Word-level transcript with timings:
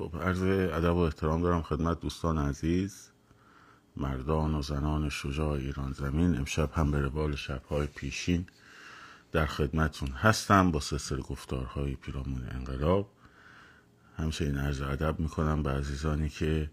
خب 0.00 0.22
عرض 0.22 0.42
ادب 0.42 0.94
و 0.94 0.98
احترام 0.98 1.42
دارم 1.42 1.62
خدمت 1.62 2.00
دوستان 2.00 2.38
عزیز 2.38 3.08
مردان 3.96 4.54
و 4.54 4.62
زنان 4.62 5.08
شجاع 5.08 5.50
ایران 5.50 5.92
زمین. 5.92 6.36
امشب 6.38 6.70
هم 6.74 6.90
به 6.90 7.00
روال 7.00 7.36
شبهای 7.36 7.86
پیشین 7.86 8.46
در 9.32 9.46
خدمتون 9.46 10.08
هستم 10.08 10.70
با 10.70 10.80
سلسله 10.80 11.20
گفتارهای 11.20 11.94
پیرامون 11.94 12.48
انقلاب. 12.50 13.08
همچنین 14.16 14.58
عرض 14.58 14.80
ادب 14.80 15.20
می‌کنم 15.20 15.62
به 15.62 15.70
عزیزانی 15.70 16.28
که 16.28 16.70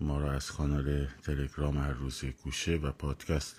ما 0.00 0.18
را 0.18 0.32
از 0.32 0.52
کانال 0.52 1.06
تلگرام 1.22 1.78
هر 1.78 1.92
روز 1.92 2.24
گوشه 2.24 2.76
و 2.76 2.90
پادکست 2.90 3.56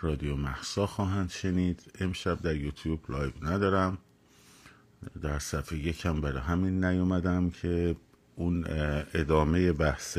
رادیو 0.00 0.36
محسا 0.36 0.86
خواهند 0.86 1.30
شنید. 1.30 1.92
امشب 2.00 2.42
در 2.42 2.56
یوتیوب 2.56 3.10
live 3.10 3.32
ندارم. 3.42 3.98
در 5.22 5.38
صفحه 5.38 5.78
یکم 5.78 6.20
برای 6.20 6.40
همین 6.40 6.84
نیومدم 6.84 7.50
که 7.50 7.96
اون 8.40 8.64
ادامه 9.14 9.72
بحث 9.72 10.18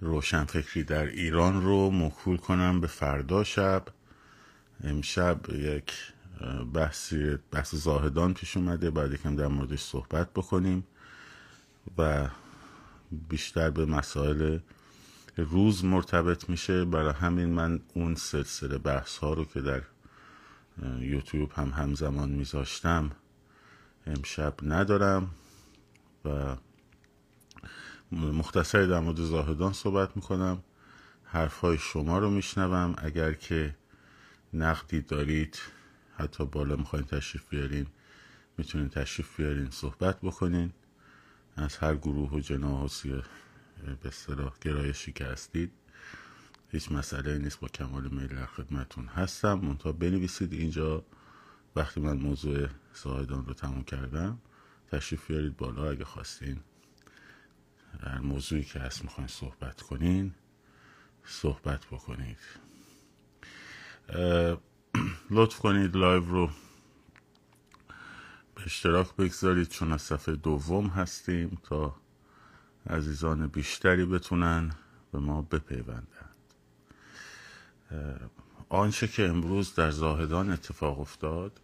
روشنفکری 0.00 0.84
در 0.84 1.06
ایران 1.06 1.62
رو 1.62 1.90
مکول 1.90 2.36
کنم 2.36 2.80
به 2.80 2.86
فردا 2.86 3.44
شب. 3.44 3.84
امشب 4.84 5.40
یک 5.50 5.92
بحثی 6.74 7.38
بحث 7.50 7.74
زاهدان 7.74 8.34
پیش 8.34 8.56
اومده. 8.56 8.90
بعد 8.90 9.12
یکم 9.12 9.36
در 9.36 9.46
موردش 9.46 9.80
صحبت 9.80 10.30
بکنیم 10.32 10.86
و 11.98 12.28
بیشتر 13.28 13.70
به 13.70 13.86
مسائل 13.86 14.58
روز 15.36 15.84
مرتبط 15.84 16.48
میشه. 16.50 16.84
برای 16.84 17.12
همین 17.12 17.48
من 17.48 17.80
اون 17.94 18.14
سلسله 18.14 18.78
بحث 18.78 19.16
ها 19.16 19.32
رو 19.32 19.44
که 19.44 19.60
در 19.60 19.82
یوتیوب 21.00 21.52
هم 21.52 21.68
همزمان 21.68 22.28
میذاشتم 22.28 23.10
امشب 24.06 24.54
ندارم. 24.62 25.30
و 26.28 26.56
مختصری 28.12 28.86
در 28.86 29.00
مورد 29.00 29.20
زاهدان 29.20 29.72
صحبت 29.72 30.16
می‌کنم. 30.16 30.62
حرفهای 31.24 31.78
شما 31.78 32.18
رو 32.18 32.30
میشنوم. 32.30 32.94
اگر 32.98 33.32
که 33.32 33.76
نقدی 34.54 35.00
دارید 35.00 35.58
حتی 36.16 36.46
بالا 36.46 36.76
می‌خواین 36.76 37.06
تشریف 37.06 37.48
بیارین 37.48 37.86
می‌تونین 38.58 38.88
تشریف 38.88 39.36
بیارین 39.36 39.70
صحبت 39.70 40.20
بکنین. 40.20 40.72
از 41.56 41.76
هر 41.76 41.96
گروه 41.96 42.30
و 42.30 42.40
جناح 42.40 42.84
و 42.84 42.88
به 44.02 44.08
اصطلاح 44.08 44.52
گرایشی 44.60 45.12
که 45.12 45.24
هستید 45.24 45.72
هیچ 46.70 46.92
مسئله 46.92 47.38
نیست. 47.38 47.60
با 47.60 47.68
کمال 47.68 48.08
میل 48.08 48.26
در 48.26 48.46
خدمتون 48.46 49.06
هستم. 49.06 49.54
منتها 49.54 49.92
بنویسید 49.92 50.52
اینجا. 50.52 51.04
وقتی 51.76 52.00
من 52.00 52.16
موضوع 52.16 52.68
زاهدان 52.94 53.46
رو 53.46 53.54
تموم 53.54 53.84
کردم 53.84 54.38
تشریف 54.92 55.26
بیارید 55.26 55.56
بالا 55.56 55.90
اگه 55.90 56.04
خواستین. 56.04 56.60
در 58.02 58.18
موضوعی 58.18 58.64
که 58.64 58.78
هست 58.78 59.04
می‌خواین 59.04 59.28
صحبت 59.28 59.82
کنین 59.82 60.34
صحبت 61.24 61.86
بکنید. 61.86 62.38
لطف 65.30 65.58
کنید 65.58 65.96
live 65.96 66.24
رو 66.24 66.46
به 68.54 68.62
اشتراک 68.64 69.16
بگذارید. 69.16 69.68
چون 69.68 69.92
از 69.92 70.02
صفحه 70.02 70.36
دوم 70.36 70.86
هستیم 70.86 71.58
تا 71.62 71.96
عزیزان 72.90 73.46
بیشتری 73.46 74.04
بتونن 74.04 74.70
به 75.12 75.18
ما 75.18 75.42
بپیوندند. 75.42 76.08
آنچه 78.68 79.08
که 79.08 79.28
امروز 79.28 79.74
در 79.74 79.90
زاهدان 79.90 80.50
اتفاق 80.50 81.00
افتاد 81.00 81.60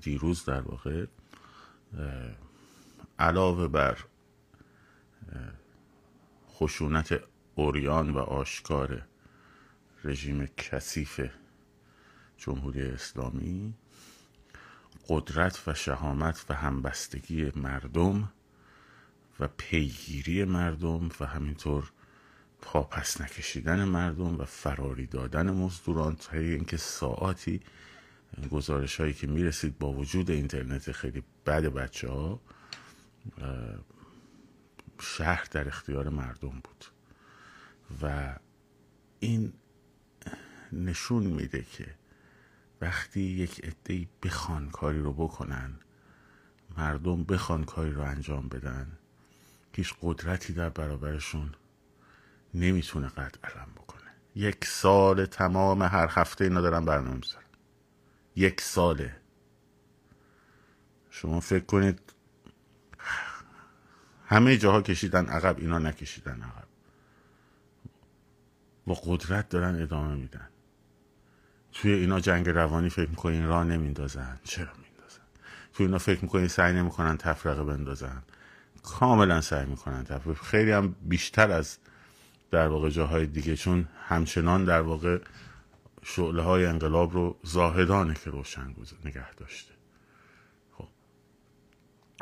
دیروز 0.00 0.44
در 0.44 0.60
واقع 0.60 1.06
علاوه 3.22 3.68
بر 3.68 3.98
خشونت 6.50 7.20
اوریان 7.54 8.10
و 8.10 8.18
آشکار 8.18 9.02
رژیم 10.04 10.46
کثیف 10.56 11.20
جمهوری 12.36 12.82
اسلامی 12.82 13.74
قدرت 15.08 15.62
و 15.66 15.74
شهامت 15.74 16.44
و 16.48 16.54
همبستگی 16.54 17.52
مردم 17.56 18.32
و 19.40 19.48
پیگیری 19.56 20.44
مردم 20.44 21.08
و 21.20 21.26
همینطور 21.26 21.92
پاپس 22.62 23.20
نکشیدن 23.20 23.84
مردم 23.84 24.40
و 24.40 24.44
فراری 24.44 25.06
دادن 25.06 25.50
مزدوران 25.50 26.16
تا 26.16 26.36
اینکه 26.36 26.76
ساعاتی 26.76 27.60
گزارش 28.50 29.00
هایی 29.00 29.12
که 29.12 29.26
می‌رسید 29.26 29.78
با 29.78 29.92
وجود 29.92 30.30
اینترنت 30.30 30.92
خیلی 30.92 31.22
بد 31.46 31.64
بچه 31.64 32.08
ها 32.08 32.40
شهر 35.00 35.48
در 35.50 35.68
اختیار 35.68 36.08
مردم 36.08 36.60
بود. 36.64 36.84
و 38.02 38.36
این 39.20 39.52
نشون 40.72 41.22
میده 41.22 41.62
که 41.62 41.94
وقتی 42.80 43.20
یک 43.20 43.64
عده 43.64 44.08
بخوان 44.22 44.70
کاری 44.70 45.00
رو 45.00 45.12
بکنن 45.12 45.72
مردم 46.78 47.24
بخوان 47.24 47.64
کاری 47.64 47.90
رو 47.90 48.02
انجام 48.02 48.48
بدن 48.48 48.98
هیچ 49.72 49.94
قدرتی 50.02 50.52
در 50.52 50.68
برابرشون 50.68 51.54
نمی‌تونه 52.54 53.08
قد 53.08 53.36
علم 53.44 53.68
بکنه. 53.76 54.10
یک 54.34 54.64
سال 54.64 55.26
تمام 55.26 55.82
هر 55.82 56.06
هفته 56.10 56.44
اینا 56.44 56.60
دارن 56.60 56.84
برنامه 56.84 57.16
می‌ذارن. 57.16 57.44
یک 58.36 58.60
ساله. 58.60 59.16
شما 61.10 61.40
فکر 61.40 61.64
کنید 61.64 62.11
همه 64.32 64.56
جاها 64.56 64.82
کشیدن 64.82 65.26
عقب 65.26 65.58
اینا 65.58 65.78
نکشیدن 65.78 66.42
عقب. 66.42 66.68
با 68.86 68.94
قدرت 68.94 69.48
دارن 69.48 69.82
ادامه 69.82 70.14
میدن. 70.14 70.48
توی 71.72 71.92
اینا 71.92 72.20
جنگ 72.20 72.48
روانی 72.48 72.88
فکر 72.88 73.10
می‌کنین 73.10 73.46
راه 73.46 73.64
نمیندازن. 73.64 74.38
چرا 74.44 74.72
میندازن؟ 74.82 75.22
توی 75.72 75.86
اینا 75.86 75.98
فکر 75.98 76.22
می‌کنین 76.22 76.48
سعی 76.48 76.74
نمی‌کنن 76.74 77.16
تفرقه 77.16 77.64
بندازن. 77.64 78.22
کاملا 78.82 79.40
سعی 79.40 79.66
می‌کنن 79.66 80.04
تفرقه. 80.04 80.34
خیلی 80.34 80.70
هم 80.70 80.94
بیشتر 81.02 81.50
از 81.50 81.78
در 82.50 82.68
واقع 82.68 82.90
جاهای 82.90 83.26
دیگه 83.26 83.56
چون 83.56 83.88
همچنان 84.08 84.64
در 84.64 84.80
واقع 84.80 85.18
شعله 86.02 86.42
های 86.42 86.66
انقلاب 86.66 87.12
رو 87.12 87.38
زاهدانه 87.42 88.14
که 88.14 88.30
روشن 88.30 88.74
نگه 89.04 89.34
داشته. 89.34 89.71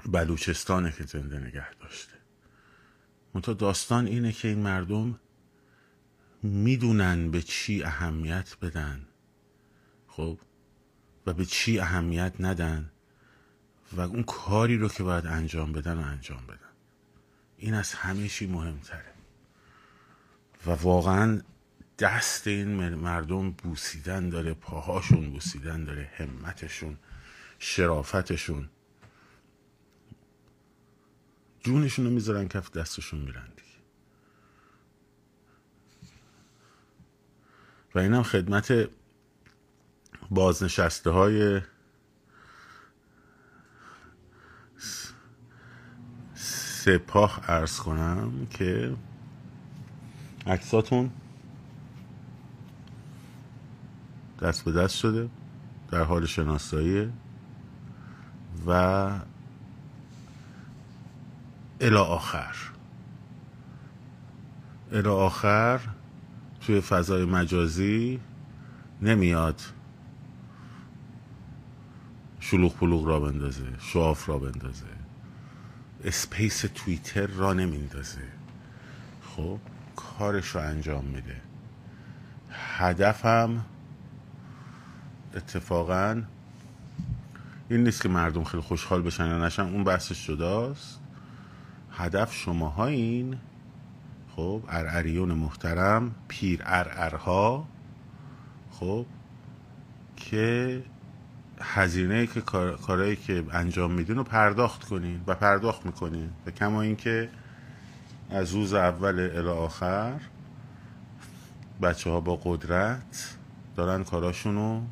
بلوچستانه 0.06 0.92
که 0.92 1.04
زنده 1.04 1.38
نگه 1.38 1.74
داشته. 1.74 2.14
منتها 3.34 3.52
داستان 3.52 4.06
اینه 4.06 4.32
که 4.32 4.48
این 4.48 4.58
مردم 4.58 5.20
می‌دونن 6.42 7.30
به 7.30 7.42
چی 7.42 7.82
اهمیت 7.82 8.56
بدن. 8.62 9.06
خب؟ 10.08 10.38
و 11.26 11.32
به 11.32 11.44
چی 11.44 11.78
اهمیت 11.78 12.32
ندن 12.40 12.90
و 13.92 14.00
اون 14.00 14.22
کاری 14.22 14.78
رو 14.78 14.88
که 14.88 15.02
باید 15.02 15.26
انجام 15.26 15.72
بدن 15.72 15.98
و 15.98 16.06
انجام 16.06 16.46
بدن. 16.46 16.70
این 17.56 17.74
از 17.74 17.92
همه 17.92 18.28
چی 18.28 18.46
مهمتره. 18.46 19.12
و 20.66 20.70
واقعا 20.70 21.40
دست 21.98 22.46
این 22.46 22.94
مردم 22.94 23.50
بوسیدن 23.50 24.28
داره 24.28 24.54
پاهاشون 24.54 25.30
بوسیدن 25.30 25.84
داره 25.84 26.10
همتشون 26.16 26.98
شرافتشون. 27.58 28.68
جونشون 31.60 32.04
رو 32.04 32.10
می‌ذارن 32.10 32.48
کف 32.48 32.70
دستشون 32.70 33.20
میرن 33.20 33.48
دیگه. 33.56 33.70
و 37.94 37.98
اینم 37.98 38.22
خدمت 38.22 38.88
بازنشسته 40.30 41.10
های 41.10 41.60
سپاه 46.34 47.40
ارز 47.48 47.78
کنم 47.78 48.46
که 48.50 48.96
عکساتون 50.46 51.10
دست 54.42 54.64
به 54.64 54.72
دست 54.72 54.96
شده 54.96 55.28
در 55.90 56.02
حال 56.02 56.26
شناسایی 56.26 57.12
و 58.66 59.10
الا 61.80 62.04
آخر. 62.04 62.56
الا 64.92 65.14
آخر 65.14 65.80
توی 66.60 66.80
فضای 66.80 67.24
مجازی 67.24 68.20
نمیاد 69.02 69.62
شلوغ 72.40 72.76
پلوغ 72.76 73.06
را 73.06 73.20
بندازه 73.20 73.66
شواف 73.78 74.28
را 74.28 74.38
بندازه. 74.38 74.84
اسپیس 76.04 76.64
توییتر 76.74 77.26
را 77.26 77.52
نمیندازه. 77.52 78.28
خب 79.36 79.58
کارش 79.96 80.48
رو 80.48 80.60
انجام 80.60 81.04
میده. 81.04 81.40
هدفم 82.50 83.64
اتفاقا 85.34 86.22
این 87.68 87.84
نیست 87.84 88.02
که 88.02 88.08
مردم 88.08 88.44
خیلی 88.44 88.62
خوشحال 88.62 89.02
بشن 89.02 89.26
یا 89.26 89.46
نشن 89.46 89.62
اون 89.62 89.84
بحثش 89.84 90.26
جداست. 90.26 90.99
هدف 92.00 92.34
شماهایین. 92.34 93.36
خب 94.36 94.62
ارعریون 94.68 95.32
محترم 95.32 96.14
پیر 96.28 96.62
ارعرها. 96.64 97.66
خب 98.70 99.06
که 100.16 100.82
هزینه 101.60 102.26
که 102.26 102.40
کارهایی 102.40 103.16
که 103.16 103.44
انجام 103.52 103.92
میدین 103.92 104.16
رو 104.16 104.24
پرداخت 104.24 104.84
کنین 104.84 105.20
و 105.26 105.34
پرداخت 105.34 105.86
می‌کنین. 105.86 106.30
و 106.46 106.50
کما 106.50 106.82
اینکه 106.82 107.28
از 108.30 108.52
روز 108.52 108.74
اول 108.74 109.30
الی 109.34 109.48
آخر 109.48 110.20
بچه 111.82 112.10
ها 112.10 112.20
با 112.20 112.36
قدرت 112.44 113.36
دارن 113.76 114.04
کاراشون 114.04 114.54
رو 114.54 114.82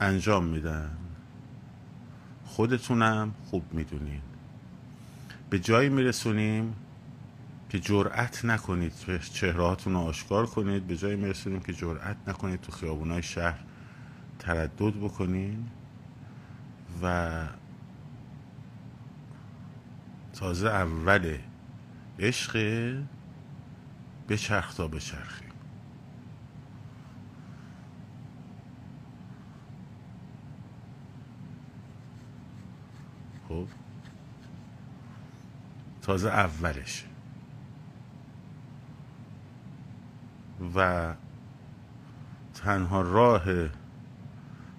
انجام 0.00 0.44
میدن. 0.44 0.90
خودتونم 2.44 3.34
خوب 3.50 3.62
می‌دونین. 3.72 4.20
به 5.56 5.60
جایی 5.60 5.88
میرسونیم 5.88 6.76
که 7.68 7.80
جرأت 7.80 8.44
نکنید 8.44 8.92
چهرهاتون 9.32 9.92
رو 9.92 9.98
آشکار 9.98 10.46
کنید 10.46 10.86
به 10.86 10.96
جایی 10.96 11.16
میرسونیم 11.16 11.60
که 11.60 11.72
جرأت 11.72 12.16
نکنید 12.26 12.60
تو 12.60 12.72
خیابونای 12.72 13.22
شهر 13.22 13.58
تردد 14.38 14.94
بکنین 14.94 15.66
و 17.02 17.46
تازه 20.32 20.68
اول 20.68 21.38
عشق 22.18 22.52
به 24.26 24.36
چرخ 24.36 24.74
تا 24.74 24.88
به 24.88 25.00
چرخی 25.00 25.46
خب؟ 33.48 33.85
تازه 36.06 36.28
اولش 36.28 37.04
و 40.74 41.14
تنها 42.54 43.00
راه 43.00 43.44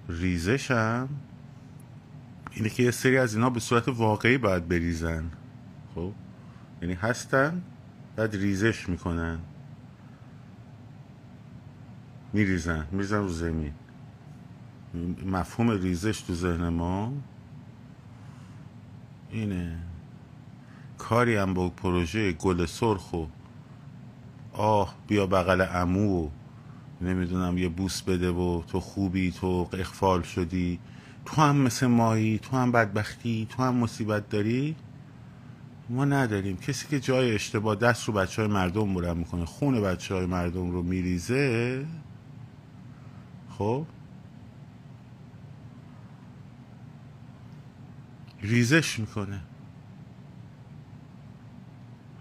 ریزشم 0.09 1.09
اینه 2.51 2.69
که 2.69 2.83
یه 2.83 2.91
سری 2.91 3.17
از 3.17 3.35
اینا 3.35 3.49
به 3.49 3.59
صورت 3.59 3.87
واقعی 3.87 4.37
باید 4.37 4.67
بریزن. 4.67 5.31
خب؟ 5.95 6.13
یعنی 6.81 6.93
هستن 6.93 7.61
بعد 8.15 8.35
ریزش 8.35 8.89
می‌کنن. 8.89 9.39
میریزن 12.33 12.87
میریزن 12.91 13.17
رو 13.17 13.29
زمین. 13.29 13.73
مفهوم 15.25 15.69
ریزش 15.69 16.21
تو 16.21 16.33
ذهن 16.33 16.69
ما 16.69 17.13
اینه. 19.31 19.86
کاری 20.97 21.35
هم 21.35 21.53
با 21.53 21.69
پروژه 21.69 22.31
گل 22.31 22.65
سرخ 22.65 23.13
و 23.13 23.25
آه 24.53 24.95
بیا 25.07 25.27
بغل 25.27 25.65
امو 25.71 26.25
و 26.25 26.29
نمی‌دونم 27.01 27.57
یه 27.57 27.69
بوس 27.69 28.01
بده 28.01 28.29
و 28.29 28.63
تو 28.67 28.79
خوبی 28.79 29.31
تو 29.31 29.69
اخفال 29.73 30.21
شدی 30.21 30.79
تو 31.25 31.41
هم 31.41 31.57
مثل 31.57 31.87
مایی 31.87 32.39
تو 32.39 32.57
هم 32.57 32.71
بدبختی 32.71 33.47
تو 33.49 33.63
هم 33.63 33.75
مصیبت 33.75 34.29
داری؟ 34.29 34.75
ما 35.89 36.05
نداریم. 36.05 36.57
کسی 36.57 36.87
که 36.87 36.99
جای 36.99 37.35
اشتباه 37.35 37.75
دست 37.75 38.05
رو 38.07 38.13
بچه 38.13 38.41
های 38.41 38.51
مردم 38.51 38.93
برم 38.93 39.17
می‌کنه 39.17 39.45
خون 39.45 39.81
بچه 39.81 40.15
های 40.15 40.25
مردم 40.25 40.71
رو 40.71 40.83
میریزه. 40.83 41.85
خب؟ 43.57 43.85
ریزش 48.41 48.99
می‌کنه. 48.99 49.41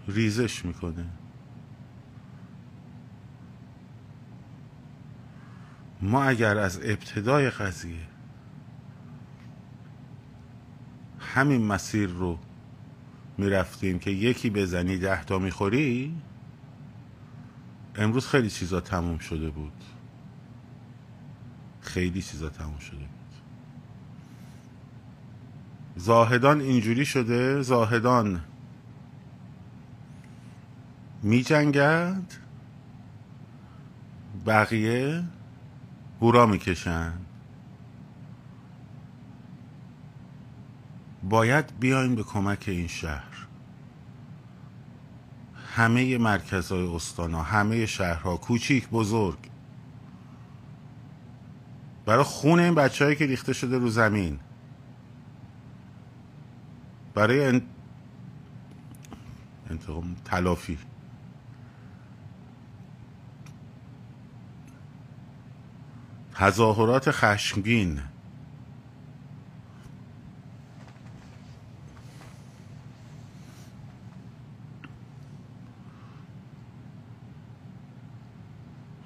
ریزش 0.07 0.65
می‌کنه. 0.65 1.05
ما 6.01 6.23
اگر 6.23 6.57
از 6.57 6.79
ابتدای 6.83 7.49
قضیه 7.49 8.07
همین 11.19 11.65
مسیر 11.65 12.09
رو 12.09 12.39
می‌رفتیم 13.37 13.99
که 13.99 14.11
یکی 14.11 14.49
بزنی 14.49 14.97
ده 14.97 15.23
تا 15.23 15.39
می‌خوری 15.39 16.15
امروز 17.95 18.27
خیلی 18.27 18.49
چیزا 18.49 18.81
تموم 18.81 19.17
شده 19.17 19.49
بود. 19.49 19.83
خیلی 21.81 22.21
چیزا 22.21 22.49
تموم 22.49 22.77
شده 22.77 22.97
بود. 22.97 23.07
زاهدان 25.95 26.61
اینجوری 26.61 27.05
شده 27.05 27.61
زاهدان 27.61 28.41
می 31.23 31.43
جنگد 31.43 32.33
بقیه 34.45 35.23
هورا 36.21 36.45
می‌کشن. 36.45 37.13
باید 41.23 41.79
بیایم 41.79 42.15
به 42.15 42.23
کمک 42.23 42.65
این 42.67 42.87
شهر. 42.87 43.47
همه 45.75 46.17
مرکزهای 46.17 46.87
استانا 46.95 47.43
همه 47.43 47.85
شهرها 47.85 48.37
کوچیک 48.37 48.89
بزرگ. 48.89 49.37
برای 52.05 52.23
خون 52.23 52.59
این 52.59 52.75
بچه 52.75 53.15
که 53.15 53.25
ریخته 53.25 53.53
شده 53.53 53.77
رو 53.77 53.89
زمین. 53.89 54.39
برای 57.13 57.61
انتقام 59.69 60.15
تلافی. 60.25 60.77
تظاهرات 66.37 67.11
خشمگین. 67.11 67.99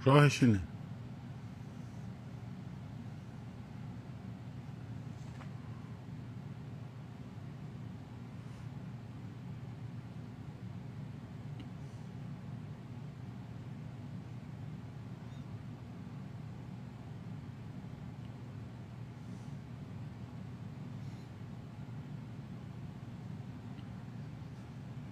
راهش 0.05 0.43
اینه. 0.43 0.70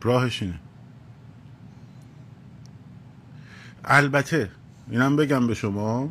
راهش 0.10 0.44
اینه 0.44 0.60
البته 3.84 4.52
اینم 4.90 5.16
بگم 5.16 5.48
به 5.48 5.54
شما 5.54 6.10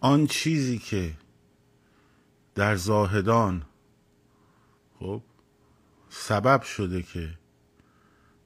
آن 0.00 0.26
چیزی 0.26 0.78
که 0.78 1.14
در 2.54 2.76
زاهدان 2.76 3.62
خب 4.98 5.22
سبب 6.08 6.62
شده 6.62 7.02
که 7.02 7.38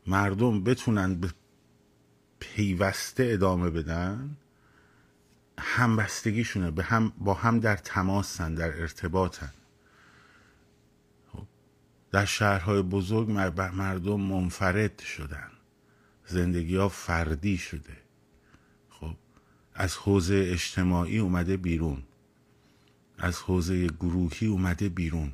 مردم 0.07 0.65
بتونن 0.65 1.15
به 1.15 1.31
پیوسته 2.39 3.29
ادامه 3.33 3.71
بدن 3.71 4.37
همبستگیشونه 5.59 6.71
به 6.71 6.83
هم 6.83 7.13
با 7.19 7.35
هم 7.35 7.61
در 7.61 7.77
تماسن 7.77 8.55
در 8.55 8.81
ارتباطن. 8.81 9.51
در 12.13 12.25
شهرهای 12.25 12.83
بزرگ 12.83 13.31
مردم 13.57 14.21
منفرد 14.21 14.99
شدن. 14.99 15.51
زندگی 16.27 16.77
ها 16.77 16.89
فردی 16.89 17.59
شده. 17.59 17.97
خب 18.91 19.15
از 19.75 19.97
حوزه 19.97 20.49
اجتماعی 20.53 21.19
اومده 21.19 21.57
بیرون. 21.57 22.03
از 23.19 23.39
حوزه 23.39 23.87
گروهی 23.87 24.47
اومده 24.47 24.89
بیرون. 24.89 25.33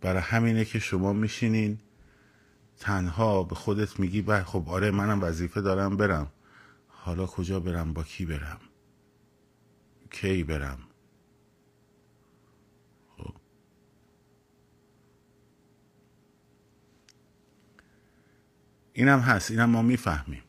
برای 0.00 0.22
همینه 0.22 0.64
که 0.64 0.78
شما 0.78 1.12
میشینین 1.12 1.78
تنها 2.78 3.42
به 3.42 3.54
خودت 3.54 4.00
میگی 4.00 4.22
بله 4.22 4.44
خب 4.44 4.68
آره 4.68 4.90
منم 4.90 5.22
وظیفه 5.22 5.60
دارم 5.60 5.96
برم. 5.96 6.30
حالا 6.88 7.26
کجا 7.26 7.60
برم؟ 7.60 7.92
با 7.92 8.02
کی 8.02 8.26
برم؟ 8.26 8.60
کی 10.10 10.44
برم؟ 10.44 10.78
اینم 19.00 19.18
هست 19.18 19.50
اینم 19.50 19.70
ما 19.70 19.82
می‌فهمیم. 19.82 20.42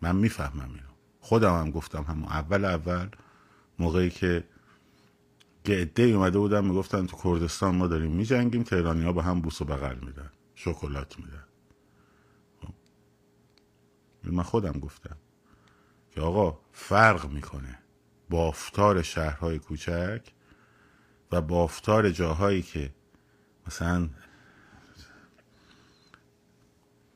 من 0.00 0.16
می‌فهمم 0.16 0.70
اینو. 0.70 0.92
خودم 1.20 1.60
هم 1.60 1.70
گفتم 1.70 2.02
هم 2.02 2.24
اول 2.24 2.64
اول 2.64 3.08
موقعی 3.78 4.10
که 4.10 4.44
گعده 5.64 6.02
اومده 6.02 6.38
بودم 6.38 6.64
می‌گفتن 6.64 7.06
تو 7.06 7.16
کردستان 7.24 7.74
ما 7.74 7.86
داریم 7.86 8.10
میجنگیم 8.10 8.62
تهرانی 8.62 9.04
ها 9.04 9.12
به 9.12 9.22
هم 9.22 9.40
بوس 9.40 9.60
و 9.60 9.64
بغل 9.64 9.98
میدن 10.06 10.30
شکلات 10.54 11.18
میدن. 11.18 11.44
من 14.24 14.42
خودم 14.42 14.72
گفتم 14.72 15.16
که 16.10 16.20
آقا 16.20 16.60
فرق 16.72 17.30
می‌کنه 17.30 17.78
بافتار 18.30 19.02
شهرهای 19.02 19.58
کوچک 19.58 20.32
و 21.32 21.42
بافتار 21.42 22.10
جاهایی 22.10 22.62
که 22.62 22.94
مثلا 23.66 24.08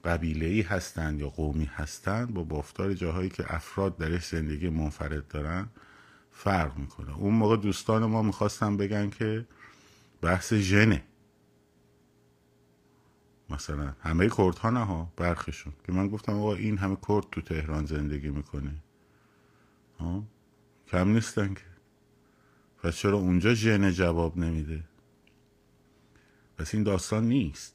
قبیله 0.04 0.46
ای 0.46 0.60
هستند 0.62 1.20
یا 1.20 1.28
قومی 1.28 1.64
هستند 1.64 2.34
با 2.34 2.44
بافتار 2.44 2.94
جاهایی 2.94 3.28
که 3.28 3.54
افراد 3.54 3.96
درش 3.96 4.26
زندگی 4.26 4.68
منفرد 4.68 5.28
دارن 5.28 5.68
فرق 6.30 6.76
می‌کنه. 6.76 7.18
اون 7.18 7.34
موقع 7.34 7.56
دوستان 7.56 8.06
ما 8.06 8.22
می‌خواستن 8.22 8.76
بگن 8.76 9.10
که 9.10 9.46
بحث 10.20 10.54
ژنه. 10.54 11.04
مثلا 13.50 13.94
همه 14.00 14.28
کرد 14.28 14.58
ها 14.58 14.70
نه 14.70 14.84
ها 14.84 15.12
برخشون. 15.16 15.72
که 15.86 15.92
من 15.92 16.08
گفتم 16.08 16.32
آقا 16.32 16.54
این 16.54 16.78
همه 16.78 16.96
کرد 17.08 17.24
تو 17.32 17.40
تهران 17.40 17.86
زندگی 17.86 18.28
می‌کنه. 18.28 18.74
ها؟ 20.00 20.24
کم 20.86 21.08
نیستن 21.08 21.54
که. 21.54 21.62
پس 22.82 22.96
چرا 22.96 23.18
اونجا 23.18 23.54
ژن 23.54 23.90
جواب 23.90 24.38
نمیده؟ 24.38 24.84
پس 26.58 26.74
این 26.74 26.82
داستان 26.82 27.24
نیست. 27.24 27.74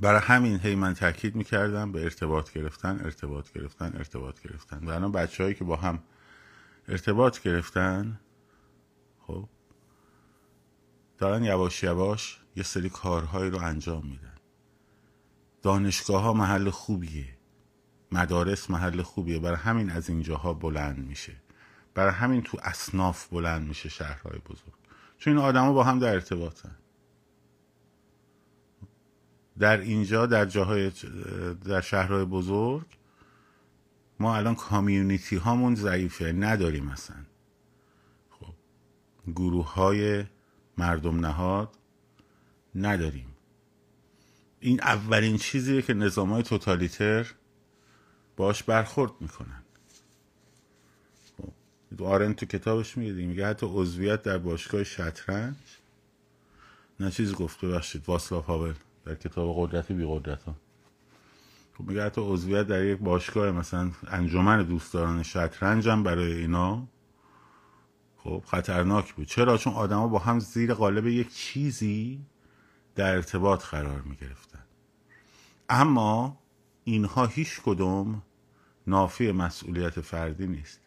برای 0.00 0.20
همین 0.20 0.60
هی 0.60 0.74
من 0.74 0.94
تاکید 0.94 1.36
می‌کردم 1.36 1.92
به 1.92 2.02
ارتباط 2.02 2.52
گرفتن 2.52 3.00
ارتباط 3.04 3.52
گرفتن 3.52 3.92
ارتباط 3.96 4.40
گرفتن. 4.40 4.80
برای 4.80 5.10
بچه 5.10 5.42
هایی 5.42 5.54
که 5.54 5.64
با 5.64 5.76
هم 5.76 5.98
ارتباط 6.88 7.40
گرفتن 7.40 8.20
خب 9.26 9.48
دارن 11.18 11.44
یواش 11.44 11.82
یواش 11.82 12.40
یه 12.56 12.62
سری 12.62 12.90
کارهایی 12.90 13.50
رو 13.50 13.58
انجام 13.62 14.06
میدن. 14.06 14.34
دانشگاه 15.62 16.22
ها 16.22 16.32
محل 16.32 16.70
خوبیه. 16.70 17.36
مدارس 18.12 18.70
محل 18.70 19.02
خوبیه. 19.02 19.38
برای 19.38 19.56
همین 19.56 19.90
از 19.90 20.08
اینجاها 20.08 20.54
بلند 20.54 20.98
میشه. 20.98 21.36
برای 21.94 22.12
همین 22.12 22.42
تو 22.42 22.58
اصناف 22.62 23.28
بلند 23.28 23.68
میشه 23.68 23.88
شهرهای 23.88 24.38
بزرگ. 24.38 24.74
چون 25.18 25.36
این 25.36 25.46
آدما 25.46 25.72
با 25.72 25.84
هم 25.84 25.98
در 25.98 26.12
ارتباطن. 26.12 26.76
در 29.58 29.80
اینجا 29.80 30.26
در 30.26 30.44
جاهای 30.44 30.92
در 31.64 31.80
شهرهای 31.80 32.24
بزرگ 32.24 32.86
ما 34.20 34.36
الان 34.36 34.54
کامیونیتی 34.54 35.36
هامون 35.36 35.74
ضعیفه 35.74 36.32
نداریم 36.32 36.88
اصلا. 36.88 37.16
خب 38.30 38.54
گروه 39.32 39.74
های 39.74 40.24
مردم 40.78 41.26
نهاد 41.26 41.76
نداریم. 42.74 43.26
این 44.60 44.80
اولین 44.82 45.36
چیزیه 45.36 45.82
که 45.82 45.94
نظام 45.94 46.32
های 46.32 46.42
توتالیتر 46.42 47.26
باش 48.36 48.62
برخورد 48.62 49.12
می‌کنن. 49.20 49.62
خب. 51.38 52.02
آرن 52.02 52.34
تو 52.34 52.46
کتابش 52.46 52.96
میگه 52.96 53.12
میگه 53.12 53.46
حتی 53.46 53.66
عضویت 53.70 54.22
در 54.22 54.38
باشگاه 54.38 54.84
شطرنج 54.84 55.56
نه 57.00 57.10
چیز 57.10 57.34
گفت 57.34 57.64
ببخشید 57.64 58.08
واسلاف 58.08 58.46
هاول. 58.46 58.74
در 59.06 59.14
کتاب 59.14 59.54
قدرت 59.58 59.92
بی 59.92 60.04
قدرت 60.08 60.42
ها 60.42 60.54
خب 61.78 61.88
میگه 61.88 62.04
حتی 62.04 62.20
عضویت 62.24 62.66
در 62.66 62.84
یک 62.84 62.98
باشگاه 62.98 63.50
مثلا 63.50 63.90
انجمن 64.06 64.62
دوستداران 64.62 65.22
شطرنج 65.22 65.88
هم 65.88 66.02
برای 66.02 66.32
اینا 66.32 66.88
خب 68.16 68.42
خطرناک 68.46 69.14
بود. 69.14 69.26
چرا؟ 69.26 69.58
چون 69.58 69.72
آدما 69.72 70.08
با 70.08 70.18
هم 70.18 70.38
زیر 70.38 70.74
قالب 70.74 71.06
یک 71.06 71.34
چیزی 71.34 72.20
در 72.94 73.14
ارتباط 73.14 73.64
قرار 73.64 74.02
می 74.02 74.16
گرفتن 74.16 74.62
اما 75.68 76.38
اینها 76.84 77.26
هیچ 77.26 77.60
کدوم 77.64 78.22
نافی 78.86 79.32
مسئولیت 79.32 80.00
فردی 80.00 80.46
نیست. 80.46 80.80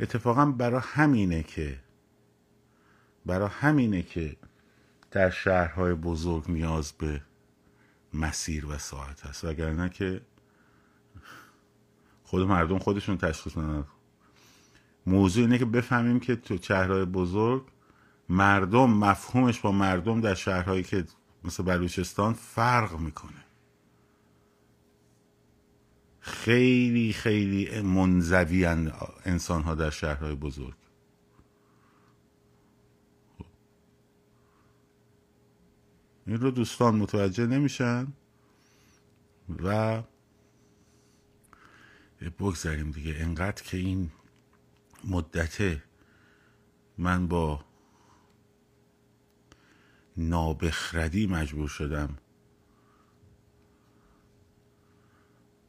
اتفاقا 0.00 0.46
برای 0.46 0.80
همینه 0.84 1.42
که 1.42 1.80
برای 3.26 3.48
همینه 3.52 4.02
که 4.02 4.36
در 5.10 5.30
شهرهای 5.30 5.94
بزرگ 5.94 6.50
نیاز 6.50 6.92
به 6.92 7.20
مسیر 8.14 8.66
و 8.66 8.78
ساعت 8.78 9.26
هست. 9.26 9.44
وگرنه 9.44 9.88
که 9.88 10.20
خود 12.24 12.42
مردم 12.42 12.78
خودشون 12.78 13.18
تشخیص 13.18 13.56
ندن. 13.58 13.84
موضوع 15.06 15.44
اینه 15.44 15.58
که 15.58 15.64
بفهمیم 15.64 16.20
که 16.20 16.36
تو 16.36 16.58
شهرهای 16.62 17.04
بزرگ 17.04 17.64
مردم 18.28 18.90
مفهومش 18.90 19.60
با 19.60 19.72
مردم 19.72 20.20
در 20.20 20.34
شهرهایی 20.34 20.82
که 20.82 21.04
مثل 21.44 21.62
بلوچستان 21.62 22.32
فرق 22.32 22.98
می‌کنه. 22.98 23.44
خیلی 26.20 27.12
خیلی 27.12 27.80
منزوی 27.80 28.64
انسان 29.24 29.62
ها 29.62 29.74
در 29.74 29.90
شهرهای 29.90 30.34
بزرگ. 30.34 30.74
این 36.26 36.40
رو 36.40 36.50
دوستان 36.50 36.96
متوجه 36.96 37.46
نمیشن 37.46 38.12
و 39.64 40.02
بگذاریم 42.38 42.90
دیگه. 42.90 43.14
انقدر 43.18 43.62
که 43.62 43.76
این 43.76 44.10
مدته 45.04 45.82
من 46.98 47.28
با 47.28 47.64
نابخردی 50.16 51.26
مجبور 51.26 51.68
شدم 51.68 52.18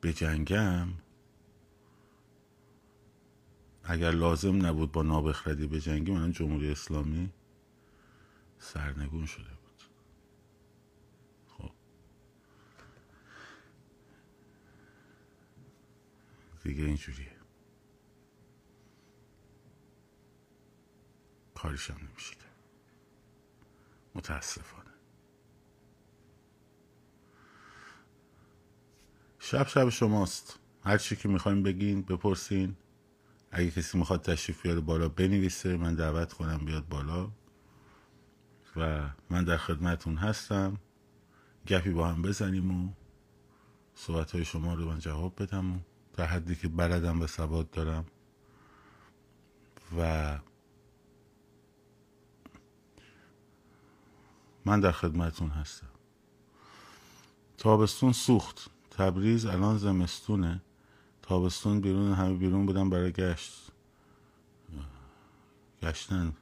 به 0.02 0.14
جنگم 0.14 0.88
اگر 3.84 4.12
لازم 4.12 4.66
نبود 4.66 4.92
با 4.92 5.02
نابخردی 5.04 5.68
به 5.68 5.82
جنگی 5.82 6.12
من 6.12 6.32
جمهوری 6.32 6.72
اسلامی 6.72 7.30
سرنگون 8.60 9.26
شده 9.26 9.57
دیگه 16.68 16.84
اینجوریه. 16.84 17.32
کارشم 21.56 21.94
نمیشه 21.94 22.36
متاسفانه. 24.16 24.92
شب 29.40 29.68
شب 29.68 29.90
شماست. 29.90 30.60
هر 30.84 30.98
چی 30.98 31.16
که 31.16 31.30
می‌خوایم 31.30 31.64
بگین 31.64 32.02
بپرسین. 32.02 32.76
اگه 33.52 33.72
کسی 33.72 33.98
می‌خواد 33.98 34.22
تشریف 34.22 34.62
بیاره 34.62 34.80
بالا 34.80 35.10
بنویسه. 35.10 35.78
من 35.78 35.96
دعوت 35.96 36.34
کنم 36.34 36.66
بیاد 36.66 36.88
بالا. 36.88 37.32
و 38.76 39.10
من 39.30 39.44
در 39.44 39.58
خدمتون 39.58 40.18
هستم. 40.18 40.78
گپی 41.68 41.90
با 41.90 42.08
هم 42.08 42.22
بزنیم 42.22 42.72
و 42.72 42.94
صحبت 43.96 44.32
های 44.32 44.46
شما 44.46 44.74
رو 44.74 44.86
من 44.86 45.00
جواب 45.00 45.44
بدم 45.44 45.76
و 45.76 45.80
در 46.18 46.26
حدی 46.26 46.56
که 46.56 46.68
بلدم 46.68 47.22
و 47.22 47.28
سواد 47.28 47.72
دارم. 47.72 48.06
و 49.98 50.40
من 54.66 54.80
در 54.80 54.92
خدمتون 54.92 55.50
هستم. 55.50 55.88
تابستون 57.58 58.12
سوخت. 58.12 58.70
تبریز 58.92 59.46
الان 59.46 59.78
زمستونه. 59.78 60.62
تابستون 61.22 61.82
بیرون 61.82 62.14
همه 62.14 62.34
بیرون 62.34 62.66
بودن 62.66 62.90
برای 62.90 63.12
گشت. 63.12 63.72
گشتن. 65.82 66.34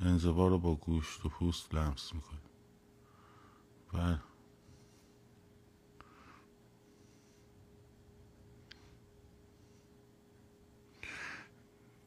انزوا 0.00 0.48
رو 0.48 0.58
با 0.58 0.74
گوشت 0.74 1.26
و 1.26 1.28
پوست 1.28 1.74
لمس 1.74 2.12
می‌کنه 2.14 2.38
و 3.94 4.16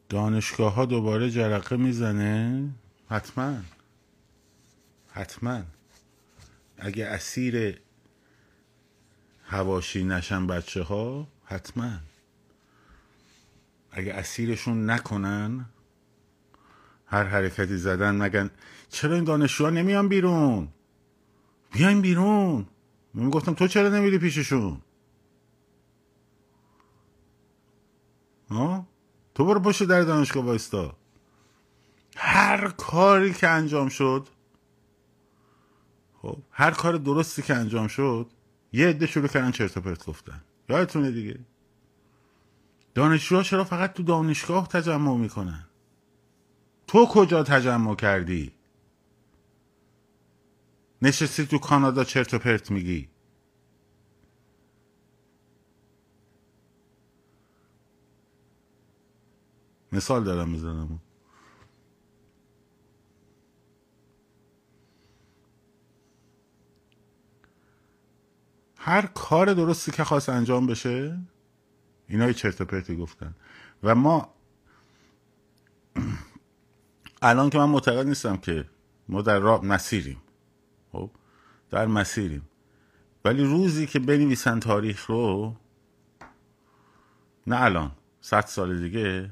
دانشگاه 0.09 0.73
ها 0.73 0.85
دوباره 0.85 1.29
جرقه 1.29 1.77
می‌زنه؟ 1.77 2.69
حتما. 3.09 3.57
حتما. 5.11 5.63
اگه 6.77 7.05
اسیر 7.05 7.79
هواشی 9.45 10.03
نشن 10.03 10.47
بچه 10.47 10.83
ها 10.83 11.27
حتما. 11.45 11.91
اگه 13.91 14.13
اسیرشون 14.13 14.89
نکنن 14.89 15.65
هر 17.07 17.23
حرکتی 17.23 17.77
زدن 17.77 18.21
نگن 18.21 18.49
چرا 18.89 19.15
این 19.15 19.23
دانشجوها 19.23 19.69
نمیان 19.69 20.09
بیرون؟ 20.09 20.67
بیاین 21.71 22.01
بیرون. 22.01 22.65
من 23.13 23.29
گفتم 23.29 23.53
تو 23.53 23.67
چرا 23.67 23.89
نمیری 23.89 24.17
پیششون؟ 24.17 24.81
ها 28.49 28.84
تو 29.35 29.45
برو 29.45 29.59
پشت 29.59 29.83
در 29.83 30.01
دانشگاه 30.01 30.45
وایستا. 30.45 30.95
هر 32.15 32.67
کاری 32.67 33.33
که 33.33 33.47
انجام 33.47 33.89
شد 33.89 34.27
خب 36.21 36.37
هر 36.51 36.71
کار 36.71 36.97
درستی 36.97 37.41
که 37.41 37.55
انجام 37.55 37.87
شد 37.87 38.29
یه 38.73 38.87
عده 38.87 39.07
شروع 39.07 39.27
کردن 39.27 39.51
چرت 39.51 39.77
و 39.77 39.81
پرت 39.81 40.05
گفتن. 40.05 40.41
یادتونه 40.69 41.11
دیگه؟ 41.11 41.39
دانشجوها 42.93 43.43
چرا 43.43 43.63
فقط 43.63 43.93
تو 43.93 44.03
دانشگاه 44.03 44.67
تجمع 44.67 45.17
می‌کنن؟ 45.17 45.65
تو 46.87 47.05
کجا 47.05 47.43
تجمع 47.43 47.95
کردی؟ 47.95 48.51
نشستی 51.01 51.45
تو 51.45 51.57
کانادا 51.57 52.03
چرت 52.03 52.33
و 52.33 52.39
پرت 52.39 52.71
میگی. 52.71 53.09
مثال 59.95 60.23
دارم 60.23 60.49
می‌زنم. 60.49 60.99
هر 68.77 69.05
کار 69.05 69.53
درستی 69.53 69.91
که 69.91 70.03
خواست 70.03 70.29
انجام 70.29 70.67
بشه 70.67 71.19
اینا 72.07 72.31
چرت 72.31 72.61
و 72.61 72.65
پرتی 72.65 72.95
گفتن. 72.95 73.35
و 73.83 73.95
ما 73.95 74.33
الان 77.21 77.49
که 77.49 77.57
من 77.57 77.69
معتقد 77.69 78.07
نیستم 78.07 78.37
که 78.37 78.65
ما 79.09 79.21
در 79.21 79.39
راه 79.39 79.65
مسیریم. 79.65 80.21
خب؟ 80.91 81.11
در 81.69 81.85
مسیریم. 81.85 82.49
ولی 83.25 83.43
روزی 83.43 83.87
که 83.87 83.99
بنویسن 83.99 84.59
تاریخ 84.59 85.05
رو 85.05 85.55
نه 87.47 87.61
الان 87.61 87.91
صد 88.21 88.45
سال 88.45 88.79
دیگه 88.79 89.29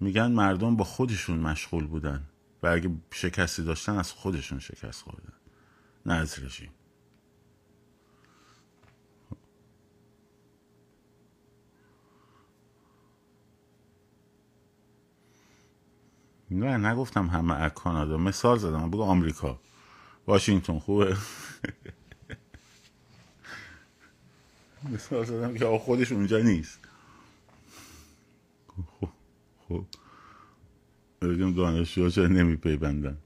میگن 0.00 0.32
مردم 0.32 0.76
با 0.76 0.84
خودشون 0.84 1.38
مشغول 1.38 1.86
بودن 1.86 2.24
و 2.62 2.66
اگه 2.66 2.90
شکستی 3.12 3.64
داشتن 3.64 3.96
از 3.96 4.12
خودشون 4.12 4.58
شکست 4.58 5.02
خوردن. 5.02 5.32
نه 6.06 6.14
از 6.14 6.38
رژیم. 6.38 6.70
نه 16.50 16.76
نگفتم 16.76 17.26
همه 17.26 17.54
از 17.54 17.72
کانادا. 17.72 18.18
مثال 18.18 18.58
زدم 18.58 18.90
بگو 18.90 19.02
آمریکا. 19.02 19.60
واشنگتن 20.26 20.78
خوبه؟ 20.78 21.16
مثال 24.94 25.24
زدم 25.24 25.54
که 25.54 25.78
خودش 25.78 26.12
اونجا 26.12 26.38
نیست. 26.38 26.78
خب. 29.68 29.86
خب 31.20 31.28
بگیم 31.32 31.54
دانشجو 31.54 32.10
چرا 32.10 32.26
نمی 32.26 32.56
پیبندن 32.56 33.18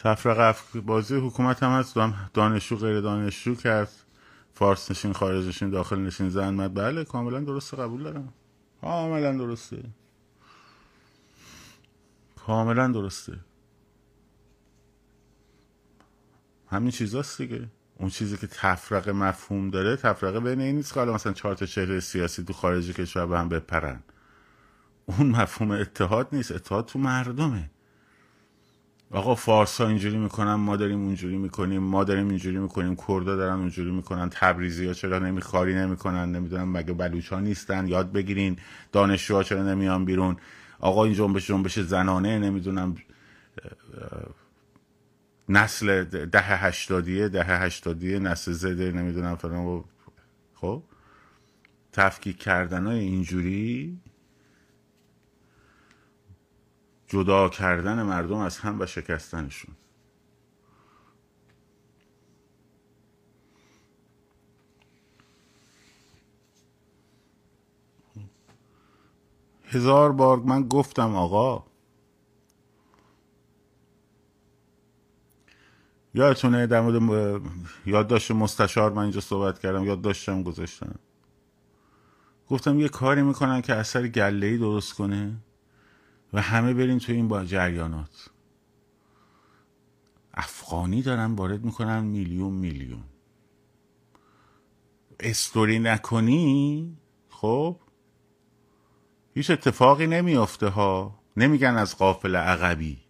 تفرق 0.00 0.56
بازی 0.86 1.16
حکومت 1.16 1.64
هم 1.64 1.70
هست. 1.70 1.96
دانشجو 2.34 2.76
غیر 2.76 3.02
دانشجو 3.02 3.56
کرد. 3.56 4.03
فارس 4.54 4.90
نشین 4.90 5.12
خارج 5.12 5.46
نشین 5.46 5.70
داخل 5.70 5.98
نشین 5.98 6.28
زن 6.28 6.54
مد 6.54 6.74
بله 6.74 7.04
کاملا 7.04 7.40
درسته 7.40 7.76
قبول 7.76 8.02
دارم. 8.02 8.32
کاملا 8.80 9.32
درسته. 9.32 9.84
کاملا 12.46 12.88
درسته. 12.88 13.38
همین 16.66 16.90
چیزاست 16.90 17.42
دیگه. 17.42 17.68
اون 17.98 18.10
چیزی 18.10 18.36
که 18.36 18.46
تفرقه 18.46 19.12
مفهوم 19.12 19.70
داره 19.70 19.96
تفرقه 19.96 20.40
بین 20.40 20.60
این 20.60 20.76
نیست 20.76 20.94
که 20.94 21.00
مثلا 21.00 21.32
چهار 21.32 21.54
تا 21.54 21.66
چهره 21.66 22.00
سیاسی 22.00 22.44
تو 22.44 22.52
خارج 22.52 22.92
کشور 22.92 23.26
به 23.26 23.38
هم 23.38 23.48
بپرن. 23.48 24.02
اون 25.06 25.26
مفهوم 25.26 25.70
اتحاد 25.70 26.28
نیست. 26.32 26.52
اتحاد 26.52 26.86
تو 26.86 26.98
مردمه. 26.98 27.70
آقا 29.14 29.34
فارس 29.34 29.80
ها 29.80 29.88
اینجوری 29.88 30.16
می‌کنن 30.16 30.54
ما 30.54 30.76
داریم 30.76 31.00
اونجوری 31.04 31.36
می‌کنیم 31.36 31.82
ما 31.82 32.04
داریم 32.04 32.28
اینجوری 32.28 32.58
می‌کنیم 32.58 32.96
کردا 32.96 33.36
دارن 33.36 33.58
اونجوری 33.58 33.90
می‌کنن 33.90 34.28
تبریزی 34.30 34.86
ها 34.86 34.92
چرا 34.92 35.18
نمیخاری 35.18 35.74
نمی‌کنن 35.74 36.32
نمی‌دونم 36.32 36.72
مگه 36.72 36.92
بلوچ 36.92 37.32
ها 37.32 37.40
نیستن؟ 37.40 37.88
یاد 37.88 38.12
بگیرین 38.12 38.56
دانشجوها 38.92 39.42
چرا 39.42 39.62
نمیان 39.62 40.04
بیرون؟ 40.04 40.36
آقا 40.80 41.04
این 41.04 41.14
جنبش 41.14 41.46
جنبش 41.46 41.78
زنانه 41.78 42.38
نمی‌دونم 42.38 42.94
نسل 45.48 46.04
ده 46.04 46.40
هشتادیه 46.40 47.28
ده 47.28 47.44
هشتادیه 47.44 48.18
نسل 48.18 48.52
زده 48.52 48.92
نمی‌دونم 48.92 49.36
فلان 49.36 49.84
خب؟ 50.54 50.82
تفکیک 51.92 52.38
کردن 52.38 52.86
های 52.86 52.98
اینجوری 52.98 53.98
جدا 57.14 57.48
کردن 57.48 58.02
مردم 58.02 58.36
از 58.36 58.58
هم 58.58 58.80
و 58.80 58.86
شکستنشون. 58.86 59.74
هزار 69.64 70.12
بار 70.12 70.38
من 70.38 70.68
گفتم 70.68 71.14
آقا 71.16 71.64
یادتونه 76.14 76.66
در 76.66 76.80
مورد 76.80 77.42
یادداشت 77.86 78.30
مستشار 78.30 78.92
من 78.92 79.02
اینجا 79.02 79.20
صحبت 79.20 79.58
کردم 79.58 79.84
یادداشتم 79.84 80.42
گذاشتم. 80.42 80.94
گفتم 82.48 82.80
یه 82.80 82.88
کاری 82.88 83.22
می‌کنن 83.22 83.62
که 83.62 83.74
اثر 83.74 84.08
گله 84.08 84.46
ای 84.46 84.58
درست 84.58 84.94
کنه؟ 84.94 85.36
و 86.34 86.40
همه 86.40 86.74
بریم 86.74 86.98
تو 86.98 87.12
این 87.12 87.28
با 87.28 87.44
جریانات. 87.44 88.30
افغانی 90.34 91.02
دارن 91.02 91.34
وارد 91.34 91.64
می‌کنن 91.64 92.04
میلیون 92.04 92.52
میلیون. 92.52 93.04
استوری 95.20 95.78
نکنی 95.78 96.96
خب؟ 97.28 97.80
هیچ 99.34 99.50
اتفاقی 99.50 100.06
نمیافته 100.06 100.68
ها. 100.68 101.20
نمیگن 101.36 101.74
از 101.74 101.98
قافل 101.98 102.36
عقبی. 102.36 103.00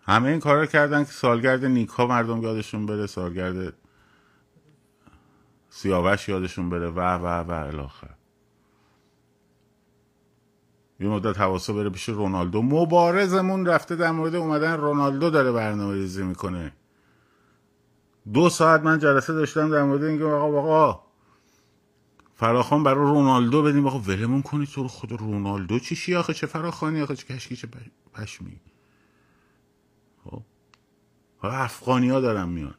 همه 0.00 0.28
این 0.28 0.40
کارا 0.40 0.66
کردن 0.66 1.04
که 1.04 1.12
سالگرد 1.12 1.64
نیکا 1.64 2.06
مردم 2.06 2.42
یادشون 2.42 2.86
بره 2.86 3.06
سالگرد 3.06 3.74
سیاوش 5.70 6.28
یادشون 6.28 6.70
بره. 6.70 6.90
و 6.90 7.00
و 7.00 7.26
و 7.26 7.50
الاخر. 7.50 8.14
یه 11.00 11.08
مدت 11.08 11.38
حواسا 11.38 11.72
بره 11.72 11.90
پیش 11.90 12.08
رونالدو. 12.08 12.62
مبارزمون 12.62 13.66
رفته 13.66 13.96
در 13.96 14.10
مورد 14.10 14.34
اومدن 14.34 14.76
رونالدو 14.76 15.30
داره 15.30 15.52
برنامه 15.52 15.94
ریزی 15.94 16.22
می‌کنه. 16.22 16.72
دو 18.32 18.48
ساعت 18.48 18.82
من 18.82 18.98
جلسه 18.98 19.32
داشتم 19.32 19.70
در 19.70 19.82
مورد 19.82 20.04
اینکه 20.04 20.24
آقا 20.24 20.58
آقا 20.58 21.02
فراخان 22.34 22.82
برای 22.82 23.06
رونالدو 23.06 23.62
بدیم. 23.62 23.86
آقا 23.86 23.98
ولمون 23.98 24.42
کنی 24.42 24.66
تو 24.66 24.88
خود 24.88 25.12
رونالدو 25.12 25.78
چی 25.78 25.96
شی 25.96 26.14
آخه؟ 26.14 26.34
چه 26.34 26.46
فراخانی 26.46 27.02
آخه؟ 27.02 27.16
چه 27.16 27.26
کشکی 27.26 27.56
چه 27.56 27.68
پشمی. 28.14 28.60
خب. 30.24 30.42
حالا 31.38 31.54
افغانی 31.54 32.10
ها 32.10 32.20
دارن 32.20 32.48
میان. 32.48 32.74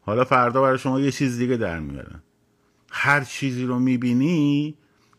حالا 0.00 0.24
فردا 0.24 0.62
برای 0.62 0.78
شما 0.78 1.00
یه 1.00 1.10
چیز 1.10 1.38
دیگه 1.38 1.56
در 1.56 1.80
میارن. 1.80 2.22
هر 2.90 3.24
چیزی 3.24 3.64
رو 3.64 3.78
می‌بینی 3.78 4.76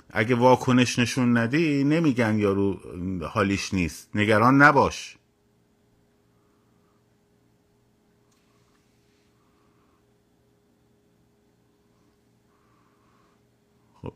اگه 0.09 0.35
واکنش 0.35 0.99
نشون 0.99 1.37
ندی 1.37 1.83
نمیگن 1.83 2.39
یارو 2.39 2.79
حالیش 3.27 3.73
نیست. 3.73 4.15
نگران 4.15 4.61
نباش. 4.61 5.17
خب. 14.01 14.13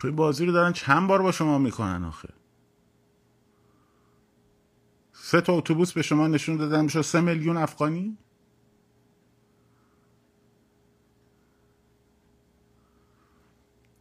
توی 0.00 0.10
بازی 0.10 0.46
رو 0.46 0.52
دارن 0.52 0.72
چند 0.72 1.08
بار 1.08 1.22
با 1.22 1.32
شما 1.32 1.58
می‌کنن 1.58 2.04
آخه؟ 2.04 2.28
سه 5.12 5.40
تا 5.40 5.52
اتوبوس 5.54 5.92
به 5.92 6.02
شما 6.02 6.28
نشون 6.28 6.56
دادن 6.56 6.84
میشه 6.84 7.02
سه 7.02 7.20
میلیون 7.20 7.56
افغانی؟ 7.56 8.18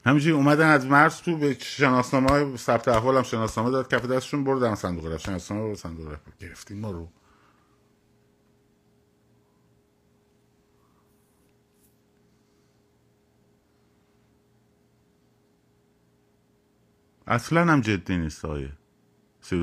همینجوری 0.07 0.35
اومدن 0.35 0.69
از 0.69 0.85
مرز 0.85 1.21
تو 1.21 1.37
به 1.37 1.57
شناسنامه 1.59 2.29
های 2.29 2.57
ثبت 2.57 2.87
احوال 2.87 3.17
هم 3.17 3.23
شناسنامه 3.23 3.71
داد 3.71 3.93
کف 3.93 4.05
دستشون 4.05 4.43
بردن 4.43 4.75
صندوق 4.75 5.05
رفت. 5.05 5.23
شناسنامه 5.23 5.63
رو 5.63 5.75
صندوق 5.75 6.11
رفت. 6.11 6.37
گرفتیم 6.39 6.79
ما 6.79 6.91
رو. 6.91 7.09
اصلا 17.27 17.65
هم 17.65 17.81
جدی 17.81 18.17
نیست 18.17 18.45
آیه. 18.45 18.73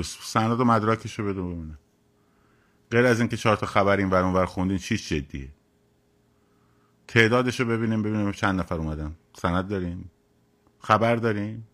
سند 0.03 0.59
و 0.59 0.65
مدرکش 0.65 1.19
رو 1.19 1.25
بده 1.25 1.41
ببینه. 1.41 1.77
غیر 2.91 3.05
از 3.05 3.19
اینکه 3.19 3.37
چهار 3.37 3.55
تا 3.55 3.65
خبر 3.65 3.97
این 3.97 4.09
ور 4.09 4.45
خوندین 4.45 4.77
چیش 4.77 5.09
جدیه؟ 5.09 5.49
تعدادش 7.07 7.59
رو 7.59 7.65
ببینیم 7.65 8.03
ببینیم 8.03 8.31
چند 8.31 8.59
نفر 8.59 8.75
اومدن. 8.75 9.15
سند 9.33 9.67
داریم 9.67 10.11
خبر 10.85 11.15
داریم؟ 11.15 11.67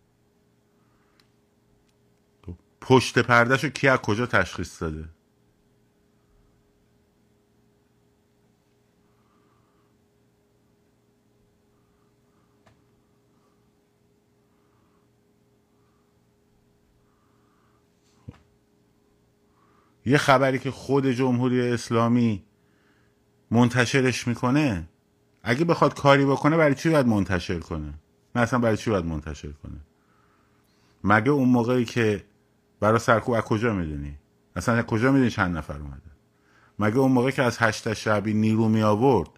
پشت 2.80 3.18
پردهش 3.18 3.64
رو 3.64 3.70
کی 3.70 3.88
از 3.88 3.98
کجا 3.98 4.26
تشخیص 4.26 4.82
داده؟ 4.82 5.08
یه 20.06 20.18
خبری 20.18 20.58
که 20.58 20.70
خود 20.70 21.06
جمهوری 21.06 21.60
اسلامی 21.72 22.44
منتشرش 23.50 24.28
می‌کنه 24.28 24.88
اگه 25.42 25.64
بخواد 25.64 25.94
کاری 25.94 26.24
بکنه 26.24 26.56
برای 26.56 26.74
چی 26.74 26.90
باید 26.90 27.06
منتشر 27.06 27.58
کنه؟ 27.58 27.94
نه 28.34 28.42
اصلا 28.42 28.58
برای 28.58 28.76
چی 28.76 28.90
باید 28.90 29.04
منتشر 29.04 29.52
کنه؟ 29.52 29.80
مگه 31.04 31.30
اون 31.30 31.48
موقعی 31.48 31.84
که 31.84 32.24
برای 32.80 32.98
سرکوب 32.98 33.34
از 33.34 33.42
کجا 33.42 33.72
می‌دونی؟ 33.72 34.18
اصلا 34.56 34.74
از 34.74 34.84
کجا 34.84 35.12
می‌دونی 35.12 35.30
چند 35.30 35.56
نفر 35.56 35.76
اومده؟ 35.76 36.12
مگه 36.78 36.98
اون 36.98 37.12
موقع 37.12 37.30
که 37.30 37.42
از 37.42 37.56
هشت 37.60 37.92
شعبی 37.92 38.34
نیرو 38.34 38.68
می 38.68 38.82
آورد 38.82 39.30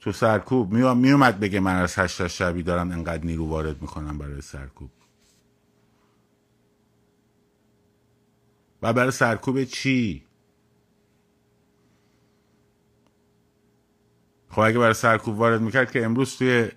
تو 0.00 0.12
سرکوب 0.12 0.72
می 0.72 0.82
اومد 0.82 1.40
بگه 1.40 1.60
من 1.60 1.76
از 1.76 1.98
هشت 1.98 2.26
شعبی 2.26 2.62
دارم 2.62 2.90
انقدر 2.90 3.24
نیرو 3.24 3.48
وارد 3.48 3.82
می‌کنم 3.82 4.18
برای 4.18 4.40
سرکوب؟ 4.40 4.90
و 8.82 8.92
برای 8.92 9.10
سرکوب 9.10 9.64
چی؟ 9.64 10.26
خب 14.50 14.60
اگه 14.60 14.78
برای 14.78 14.94
سرکوب 14.94 15.38
وارد 15.38 15.60
می‌کرد 15.60 15.90
که 15.90 16.04
امروز 16.04 16.36
توی 16.36 16.68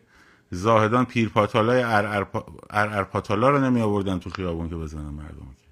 زاهدان 0.52 1.06
پیرپاتالای 1.06 1.82
ارپاتالا 2.70 3.50
رو 3.50 3.60
نمی 3.60 3.82
آوردن 3.82 4.20
تو 4.20 4.30
خیابون 4.30 4.70
که 4.70 4.76
بزنن 4.76 5.10
مردم 5.10 5.56
که. 5.62 5.68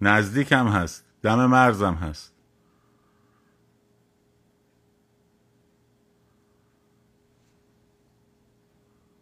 نزدیک 0.00 0.52
هست. 0.52 1.04
دم 1.22 1.46
مرزم 1.46 1.94
هست. 1.94 2.32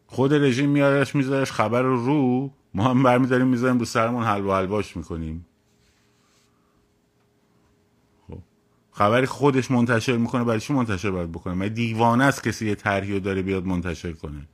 خود 0.07 0.35
رژیم 0.35 0.70
میادش 0.70 1.14
میذارش 1.14 1.53
خبر 1.53 1.83
رو 1.83 2.05
رو. 2.05 2.50
ما 2.74 2.85
هم 2.85 3.03
برمیداریم 3.03 3.46
می‌ذاریم 3.46 3.79
رو 3.79 3.85
سرمون 3.85 4.24
حلوا 4.24 4.59
حلواش 4.59 4.96
می‌کنیم 4.96 5.46
خب 8.29 8.38
خبری 8.94 9.26
خودش 9.26 9.70
منتشر 9.70 10.16
می‌کنه 10.16 10.44
برای 10.44 10.61
چی 10.61 10.72
منتشر 10.72 11.11
باید 11.11 11.33
بکنه؟ 11.33 11.54
من 11.54 11.68
دیوانه 11.68 12.24
است 12.24 12.44
کسی 12.44 12.66
یه 12.68 12.74
طرحی 12.74 13.20
داره 13.20 13.42
بیاد 13.42 13.64
منتشر 13.64 14.12
کنه؟ 14.12 14.48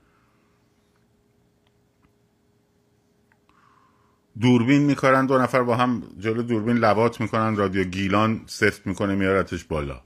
دوربین 4.41 4.83
میکارن 4.83 5.27
دو 5.27 5.39
نفر 5.39 5.63
با 5.63 5.77
هم 5.77 6.03
جلو 6.19 6.43
دوربین 6.43 6.77
لوات 6.77 7.21
می‌کنن 7.21 7.57
رادیو 7.57 7.85
گیلان 7.85 8.43
سفت 8.47 8.87
می‌کنه 8.87 9.15
میارتش 9.15 9.65
بالا. 9.65 10.01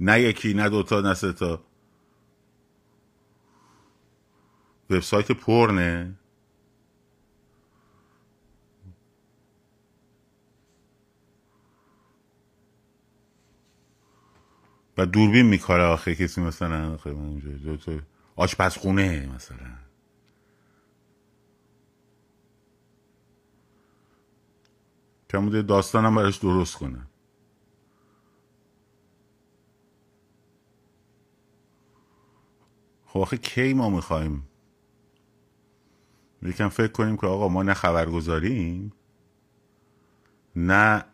نه 0.00 0.20
یکی 0.20 0.54
نه 0.54 0.68
دوتا 0.68 1.00
نه 1.00 1.14
سه 1.14 1.32
تا. 1.32 1.64
وبسایت 4.90 5.32
پرنه. 5.32 6.14
و 14.98 15.06
دوربین 15.06 15.46
میکاره 15.46 15.82
آخه 15.84 16.14
کسی 16.14 16.40
مثلا 16.40 16.98
آشپزخونه 18.36 19.26
مثلا. 19.34 19.78
کم 25.30 25.44
بوده 25.44 25.62
داستانم 25.62 26.14
براش 26.14 26.38
درست 26.38 26.76
کنم 26.76 27.06
خب 33.06 33.20
آخه 33.20 33.36
کی 33.36 33.74
ما 33.74 33.90
می‌خوایم؟ 33.90 34.48
یکم 36.42 36.68
فکر 36.68 36.92
کنیم 36.92 37.16
که 37.16 37.26
آقا 37.26 37.48
ما 37.48 37.62
نه 37.62 37.74
خبرگزاریم 37.74 38.92
نه 40.56 41.04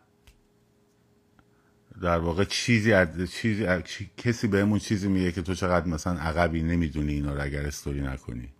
در 2.01 2.17
واقع 2.17 2.43
چیزی 2.43 2.93
چیزی 3.27 3.67
کسی 4.17 4.47
بهمون 4.47 4.79
چیزی 4.79 5.07
میگه 5.07 5.31
که 5.31 5.41
تو 5.41 5.53
چقدر 5.53 5.87
مثلا 5.87 6.13
عقبی 6.13 6.63
نمی‌دونی 6.63 7.13
اینا 7.13 7.33
رو 7.33 7.43
اگر 7.43 7.65
استوری 7.65 8.01
نکنی. 8.01 8.53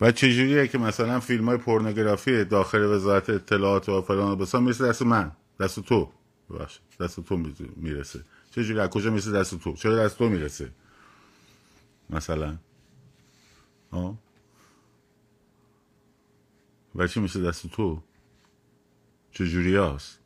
و 0.00 0.12
چجوریه 0.12 0.68
که 0.68 0.78
مثلا 0.78 1.20
فیلم 1.20 1.48
های 1.48 1.56
پورنوگرافی 1.56 2.44
داخل 2.44 2.82
وزارت 2.82 3.30
اطلاعات 3.30 3.88
و 3.88 4.02
فلان 4.02 4.32
و 4.32 4.36
بسان 4.36 4.62
می‌رسه 4.62 4.88
دست 4.88 5.02
من 5.02 5.32
دست 5.60 5.80
تو. 5.80 6.12
ببخش 6.50 6.80
دست 7.00 7.20
تو 7.20 7.36
می‌رسه. 7.76 8.20
چجوری؟ 8.50 8.80
از 8.80 8.90
کجا 8.90 9.10
می‌رسه 9.10 9.32
دست 9.32 9.58
تو؟ 9.58 9.74
چرا 9.74 9.96
دست 9.96 10.18
تو 10.18 10.28
می‌رسه؟ 10.28 10.70
مثلا. 12.10 12.58
آه 13.90 14.18
چی 17.08 17.20
میشه 17.20 17.42
دست 17.42 17.66
تو؟ 17.66 18.02
چجوری 19.32 19.76
هست؟ 19.76 20.20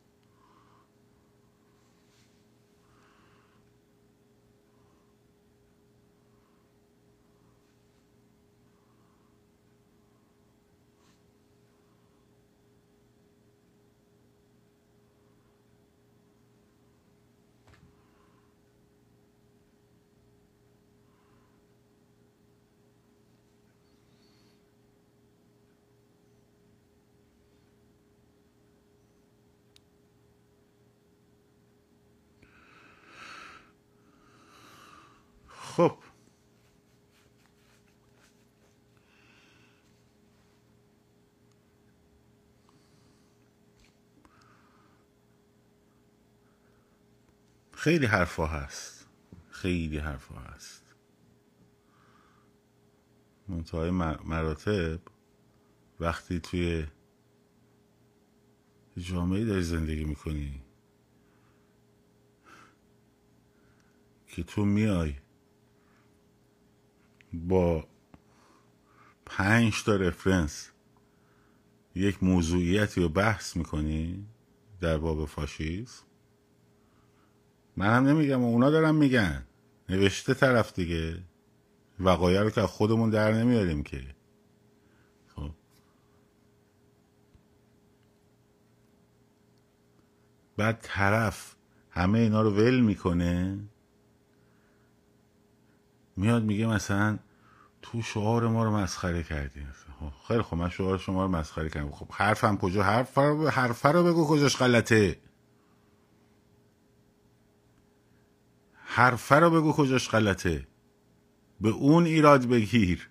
خب. 35.77 35.97
خیلی 47.71 48.05
حرفا 48.05 48.45
هست. 48.45 49.07
خیلی 49.49 49.97
حرفا 49.97 50.35
هست. 50.35 50.83
منتهای 53.47 53.91
مراتب 54.25 54.99
وقتی 55.99 56.39
توی 56.39 56.87
جامعه 58.97 59.45
داری 59.45 59.63
زندگی 59.63 60.03
می‌کنی 60.03 60.61
که 64.27 64.43
تو 64.43 64.65
میای 64.65 65.22
با 67.33 67.87
پنج 69.25 69.83
تا 69.83 69.95
رفرنس 69.95 70.69
یک 71.95 72.23
موضوعیتی 72.23 73.01
رو 73.01 73.09
بحث 73.09 73.55
می‌کنی 73.55 74.25
در 74.81 74.97
باب 74.97 75.25
فاشیسم؟ 75.25 76.03
من 77.77 77.95
هم 77.97 78.07
نمیگم 78.07 78.43
اونا 78.43 78.69
دارم 78.69 78.95
میگن. 78.95 79.43
نوشته 79.89 80.33
طرف 80.33 80.73
دیگه. 80.73 81.23
وقایع 81.99 82.41
رو 82.41 82.49
که 82.49 82.61
خودمون 82.61 83.09
در 83.09 83.31
نمیاریم 83.31 83.83
که. 83.83 84.03
خب. 85.35 85.51
بعد 90.57 90.79
طرف 90.81 91.55
همه 91.89 92.19
اینا 92.19 92.41
رو 92.41 92.51
ول 92.51 92.79
می‌کنه. 92.79 93.59
میاد 96.15 96.43
میگه 96.43 96.67
مثلا 96.67 97.19
تو 97.81 98.01
شعار 98.01 98.47
ما 98.47 98.63
رو 98.63 98.71
مسخره 98.71 99.23
کردین 99.23 99.67
خیلی 100.27 100.41
خب 100.41 100.55
من 100.55 100.69
شعار 100.69 100.97
شما 100.97 101.25
رو 101.25 101.31
مسخره 101.31 101.69
کردم. 101.69 101.91
خب 101.91 102.11
حرفم 102.11 102.57
کجا؟ 102.57 102.83
حرف 102.83 103.17
رو 103.17 103.49
حرف 103.49 103.85
رو 103.85 104.03
بگو 104.03 104.27
کجاش 104.27 104.57
غلطه. 104.57 105.19
حرفه 108.73 109.35
رو 109.35 109.49
بگو 109.49 109.73
کجاش 109.73 110.09
غلطه. 110.09 110.67
به 111.61 111.69
اون 111.69 112.05
ایراد 112.05 112.45
بگیر. 112.45 113.09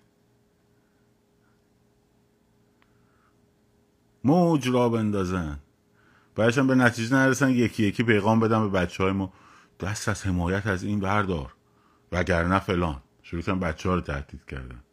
موج 4.23 4.69
را 4.69 4.89
بندازن. 4.89 5.59
بعدشم 6.35 6.67
به 6.67 6.75
نتیجه 6.75 7.15
نرسن 7.15 7.49
یکی 7.49 7.83
یکی 7.83 8.03
پیغام 8.03 8.39
بدم 8.39 8.69
به 8.69 8.79
بچه 8.79 9.03
های 9.03 9.11
ما. 9.11 9.33
دست 9.79 10.09
از 10.09 10.25
حمایت 10.25 10.67
از 10.67 10.83
این 10.83 10.99
بردار. 10.99 11.53
وگرنه 12.13 12.59
فلان. 12.59 13.03
شروع 13.23 13.43
کردن 13.43 13.59
بچه 13.61 13.89
ها 13.89 13.95
رو 13.95 14.01
تهدید 14.01 14.45
کردن. 14.45 14.83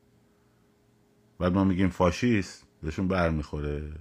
بعد 1.40 1.54
ما 1.54 1.64
میگیم 1.64 1.90
فاشیست 1.90 2.66
بهشون 2.82 3.08
بر 3.08 3.30
می‌خوره 3.30 3.92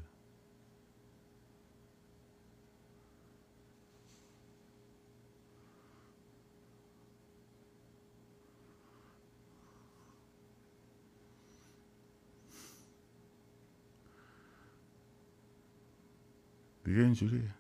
دیگه 16.86 17.02
اینجوریه. 17.02 17.56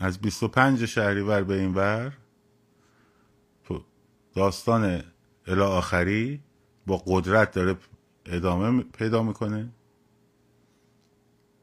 از 0.00 0.18
25 0.18 0.84
شهریور 0.84 1.42
به 1.42 1.54
این 1.54 1.74
ور 1.74 2.16
داستان 4.34 5.02
الی 5.46 5.60
آخری 5.60 6.42
با 6.86 7.02
قدرت 7.06 7.52
داره 7.52 7.76
ادامه 8.26 8.82
پیدا 8.82 9.22
می‌کنه 9.22 9.72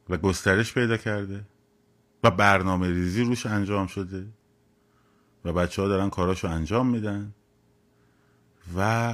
و 0.10 0.18
گسترش 0.18 0.74
پیدا 0.74 0.98
کرده 0.98 1.46
و 2.24 2.32
برنامه 2.32 2.88
ریزی 2.88 3.24
روش 3.24 3.46
انجام 3.46 3.88
شده 3.88 4.28
و 5.46 5.54
بچه 5.54 5.82
ها 5.82 5.88
دارن 5.88 6.10
کاراشو 6.10 6.48
انجام 6.48 6.88
میدن 6.88 7.34
و 8.78 9.14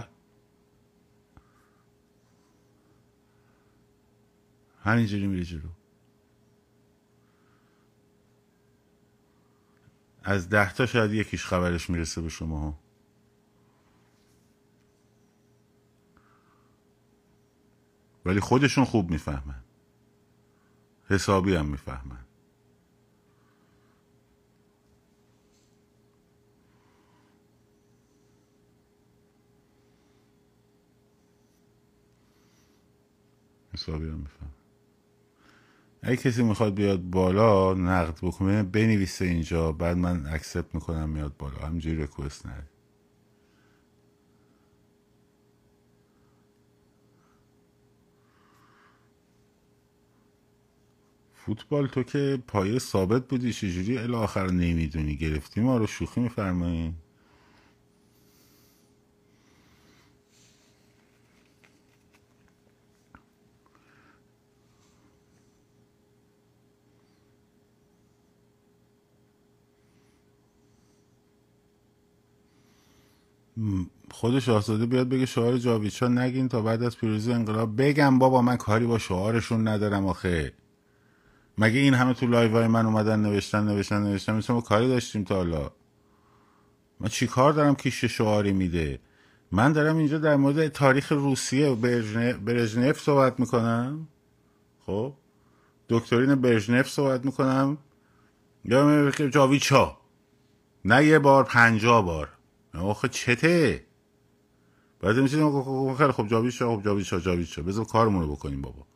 همینجوری 4.84 5.28
میره 5.28 5.44
جلو. 5.44 5.70
از 10.24 10.50
ده 10.50 10.74
تا 10.74 10.86
شاید 10.86 11.14
یکیش 11.14 11.46
خبرش 11.46 11.90
می‌رسه 11.90 12.22
به 12.22 12.30
شما. 12.30 12.60
ها 12.60 12.80
ولی 18.26 18.40
خودشون 18.40 18.86
خوب 18.86 19.12
می‌فهمن. 19.12 19.64
حسابی 21.10 21.56
هم 21.56 21.66
می‌فهمن. 21.66 22.26
حسابی 33.74 34.10
هم 34.10 34.18
میفهم 34.18 34.53
اگه 36.04 36.18
کسی 36.18 36.44
می‌خواد 36.44 36.76
بیاد 36.76 37.02
بالا 37.02 37.76
نقد 37.76 38.18
بکنه 38.24 38.64
بنویسه 38.64 39.26
اینجا 39.26 39.74
بعد 39.74 39.98
من 39.98 40.28
اکسپت 40.28 40.76
می‌کنم 40.76 41.10
میاد 41.10 41.38
بالا. 41.38 41.60
همینجوری 41.68 41.98
ریکوست 41.98 42.48
نره 42.48 42.68
فوتبال 51.34 51.88
تو 51.88 52.04
که 52.04 52.44
پایه 52.48 52.80
ثابت 52.80 53.28
بودی 53.28 53.54
چجوری 53.54 53.98
الی 53.98 54.16
آخر 54.16 54.48
نمی‌دونی؟ 54.52 55.18
گرفتی؟ 55.18 55.62
ما 55.62 55.78
رو 55.78 55.88
شوخی 55.88 56.22
میفرمایین 56.22 56.96
خود 74.12 74.40
شاهزاده 74.40 74.86
بیاد 74.86 75.10
بگه 75.10 75.26
شعار 75.26 75.58
جاویدشاه 75.58 76.10
نگین 76.10 76.48
تا 76.50 76.62
بعد 76.62 76.84
از 76.84 76.98
پیروزی 76.98 77.34
انقلاب 77.34 77.82
بگم 77.82 78.20
بابا 78.20 78.42
من 78.42 78.58
کاری 78.58 78.86
با 78.86 78.98
شعارشون 78.98 79.68
ندارم 79.68 80.06
آخه. 80.06 80.54
مگه 81.58 81.80
این 81.80 81.94
همه 81.94 82.14
تو 82.14 82.28
live 82.28 82.52
های 82.52 82.68
من 82.68 82.86
اومدن 82.86 83.20
نوشتن 83.20 83.64
نوشتن 83.64 84.04
نوشتن؟ 84.04 84.36
مثل 84.36 84.54
ما 84.54 84.62
کاری 84.62 84.88
داشتیم 84.88 85.24
تا 85.24 85.36
حالا. 85.36 85.72
من 87.00 87.10
چی 87.10 87.28
کار 87.28 87.54
دارم 87.54 87.76
که 87.76 87.90
شعاری 87.90 88.54
میده؟ 88.54 89.00
من 89.52 89.72
دارم 89.72 89.98
اینجا 89.98 90.18
در 90.18 90.36
مورد 90.36 90.68
تاریخ 90.68 91.12
روسیه 91.12 91.76
برژنف 92.46 93.00
صحبت 93.00 93.40
می‌کنم. 93.40 94.08
خب؟ 94.86 95.14
دکترین 95.90 96.36
برژنف 96.36 96.90
صحبت 96.90 97.26
می‌کنم. 97.26 97.78
یا 98.66 99.12
جاویچا 99.12 99.98
نه 100.86 101.06
یه 101.06 101.20
بار 101.20 101.44
پنجا 101.44 102.02
بار. 102.02 102.30
آخه 102.74 103.08
چته؟ 103.08 103.86
بعد 105.00 105.18
میشید 105.18 105.40
خیلی 105.98 106.12
خب 106.12 106.28
جاویچا 106.28 106.76
خب 106.76 106.84
جاویچا 106.84 107.20
جاویچا 107.20 107.62
بذار 107.62 107.86
کارمون 107.86 108.22
رو 108.22 108.32
بکنیم 108.36 108.62
بابا. 108.62 108.88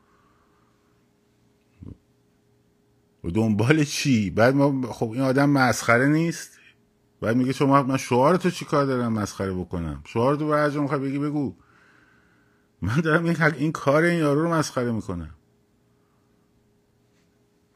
و 3.23 3.29
دنبال 3.29 3.83
چی؟ 3.83 4.29
بعد 4.29 4.55
ما 4.55 4.93
خب 4.93 5.11
این 5.11 5.21
آدم 5.21 5.49
مسخره 5.49 6.07
نیست؟ 6.07 6.59
بعد 7.21 7.35
میگه 7.37 7.53
شما 7.53 7.83
من 7.83 7.97
شعار 7.97 8.37
تو 8.37 8.49
چی 8.49 8.65
کار 8.65 8.85
دارم 8.85 9.13
مسخره 9.13 9.53
بکنم؟ 9.53 10.03
شعار 10.05 10.35
تو 10.35 10.47
برای 10.47 10.79
می‌خوای 10.79 10.99
بگی 10.99 11.19
بگو. 11.19 11.55
من 12.81 12.99
دارم 12.99 13.23
این, 13.23 13.41
این 13.41 13.71
کار 13.71 14.03
این 14.03 14.19
یارو 14.19 14.41
رو 14.41 14.53
مسخره 14.53 14.91
می‌کنم. 14.91 15.33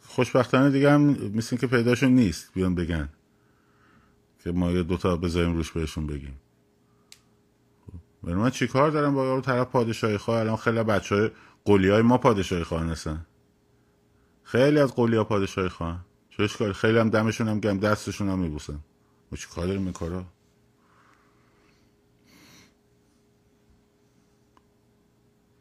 خوشبختانه 0.02 0.70
دیگه 0.70 0.92
هم 0.92 1.02
مثل 1.36 1.58
که 1.58 1.68
پیداشون 1.68 2.12
نیست 2.12 2.54
بیان 2.54 2.76
بگن. 2.76 3.10
که 4.44 4.52
ما 4.52 4.72
یه 4.72 4.84
دوتا 4.84 5.18
بذاریم 5.18 5.56
روش 5.56 5.72
بهشون 5.72 6.08
بگیم. 6.08 6.40
من 8.24 8.50
چی 8.50 8.68
کار 8.68 8.92
دارم 8.92 9.16
با 9.16 9.26
یارو 9.26 9.42
طرف 9.42 9.68
پادشاهی 9.68 10.18
خواه؟ 10.18 10.40
الان 10.40 10.56
خیلی 10.56 10.84
بچه 10.84 11.16
های 11.16 11.32
قولی 11.66 11.90
های 11.90 12.02
ما 12.02 12.18
پادشاهی 12.18 12.64
خواه 12.64 12.86
هستن. 12.86 13.26
خیلی 14.44 14.80
از 14.80 14.96
قولی 14.96 15.16
ها 15.16 15.24
پادشاهی 15.24 15.70
خواهن. 15.70 16.00
چش 16.30 16.58
کار 16.58 16.74
خیلی 16.74 16.98
هم 16.98 17.10
دمشون 17.10 17.48
هم 17.48 17.60
گم 17.60 17.80
دستشون 17.80 18.30
هم 18.30 18.40
میبوسن. 18.40 18.80
ما 19.32 19.38
چی 19.38 19.48
کار 19.56 19.68
داریم 19.68 19.94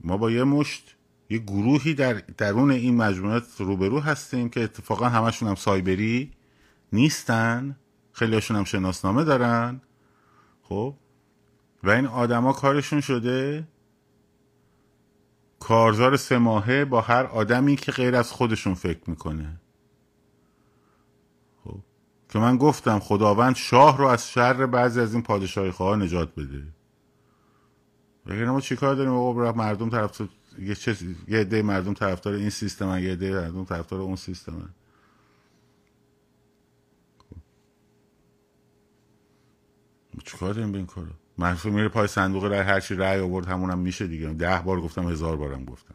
ما 0.01 0.17
با 0.17 0.31
یه 0.31 0.45
مشت 0.45 0.97
یه 1.31 1.39
گروهی 1.39 1.95
در 1.95 2.13
درون 2.13 2.71
این 2.71 2.97
مجموعات 2.97 3.45
روبرو 3.59 4.01
هستیم 4.01 4.49
که 4.49 4.63
اتفاقا 4.63 5.09
همشون 5.09 5.49
هم 5.49 5.55
سایبری 5.55 6.31
نیستن. 6.93 7.77
خیلیشون 8.21 8.57
هم 8.57 8.65
شناسنامه 8.65 9.25
دارن. 9.25 9.81
خب؟ 10.63 10.95
و 11.83 11.91
این 11.91 12.07
آدما 12.07 12.53
کارشون 12.53 13.01
شده 13.01 13.69
کارزار 15.61 16.17
سه 16.17 16.39
ماهه 16.39 16.85
با 16.85 17.01
هر 17.01 17.25
آدمی 17.25 17.77
که 17.77 17.93
غیر 17.93 18.17
از 18.17 18.33
خودشون 18.33 18.75
فکر 18.75 19.11
می‌کنه. 19.11 19.61
خب؟ 21.65 21.79
که 22.29 22.39
من 22.39 22.57
گفتم 22.57 22.99
خداوند 22.99 23.57
شاه 23.57 23.99
رو 23.99 24.07
از 24.07 24.31
شر 24.31 24.67
بعضی 24.67 25.01
از 25.01 25.15
این 25.15 25.23
پادشاهی 25.23 25.71
خواه 25.71 25.97
نجات 25.97 26.35
بده. 26.35 26.63
بگیرم 28.27 28.51
ما 28.51 28.61
چیکار 28.61 28.95
داریم؟ 28.95 29.13
آقا 29.13 29.53
مردم 29.53 29.91
طرف 29.91 30.21
یه 30.59 30.75
چه 30.75 30.97
یه 31.29 31.39
عده 31.39 31.63
مردم 31.63 31.95
طرفدار 31.95 32.35
این 32.35 32.51
سیستم 32.51 32.99
یه 32.99 33.13
عده 33.13 33.31
مردم 33.41 33.65
طرفدار 33.65 34.01
اون 34.01 34.17
سیستم 34.17 34.75
چیکار 40.21 40.53
داریم 40.53 40.73
به 40.73 40.79
این 40.79 40.87
کارو 40.87 41.07
محصول 41.39 41.73
میره 41.73 41.89
پای 41.89 42.07
صندوق 42.07 42.45
رای 42.45 42.61
هرچی 42.61 42.95
رای 42.95 43.21
آورد 43.21 43.47
همونم 43.47 43.79
میشه 43.79 44.07
دیگه. 44.07 44.29
ده 44.29 44.63
بار 44.65 44.81
گفتم 44.81 45.09
هزار 45.09 45.37
بارم 45.37 45.65
گفتم. 45.65 45.95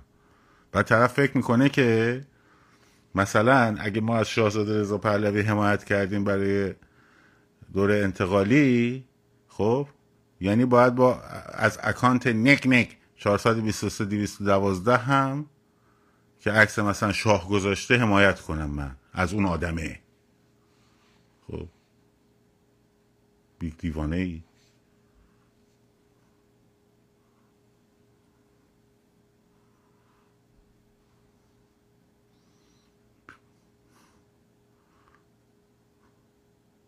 بعد 0.71 0.85
طرف 0.85 1.13
فکر 1.13 1.37
می‌کنه 1.37 1.69
که 1.69 2.21
مثلا 3.15 3.75
اگه 3.79 4.01
ما 4.01 4.17
از 4.17 4.27
شاهزاده 4.27 4.79
رضا 4.79 4.97
پهلوی 4.97 5.41
حمایت 5.41 5.83
کردیم 5.83 6.23
برای 6.23 6.73
دور 7.73 7.91
انتقالی 7.91 9.05
خب 9.47 9.87
یعنی 10.41 10.65
باید 10.65 10.95
با 10.95 11.21
از 11.53 11.79
اکانت 11.83 12.27
نک 12.27 12.63
نک 12.65 12.97
423 13.17 14.05
212 14.05 14.97
هم 14.97 15.45
که 16.39 16.51
عکس 16.51 16.79
مثلا 16.79 17.11
شاه 17.11 17.49
گذاشته 17.49 17.97
حمایت 17.97 18.41
کنم 18.41 18.69
من 18.69 18.95
از 19.13 19.33
اون 19.33 19.45
آدمه. 19.45 19.99
خب 21.47 21.67
یک 23.65 23.77
دیوانه 23.77 24.15
ای 24.15 24.43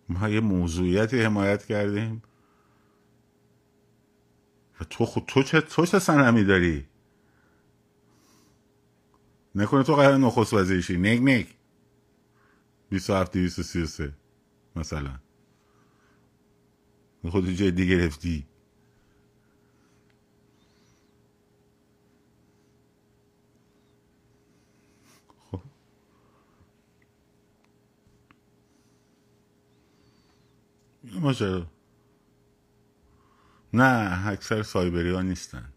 ما 0.10 0.30
یه 0.30 0.40
موضوعیتی 0.40 1.22
حمایت 1.22 1.66
کردیم. 1.66 2.24
و 4.82 4.84
تو 4.84 5.06
خود 5.06 5.26
تو 5.28 5.44
چه 5.44 5.62
تو 5.62 5.86
چه 5.86 6.00
سنمی 6.00 6.44
داری؟ 6.44 6.88
نکنه 9.56 9.84
تو 9.84 9.96
قرار 9.96 10.18
نخست 10.18 10.54
وزیرشی. 10.54 10.98
نگ 10.98 11.24
نگ 11.24 11.56
27 12.90 13.34
233 13.34 14.14
مثلا. 14.76 15.20
خود 17.30 17.46
دیگه 17.46 17.86
گرفتی 17.86 18.48
خب. 25.52 25.62
ماجرا. 31.04 31.68
نه 33.74 34.28
اکثر 34.28 34.64
سایبری 34.64 35.12
ها 35.12 35.22
نیستن. 35.22 35.74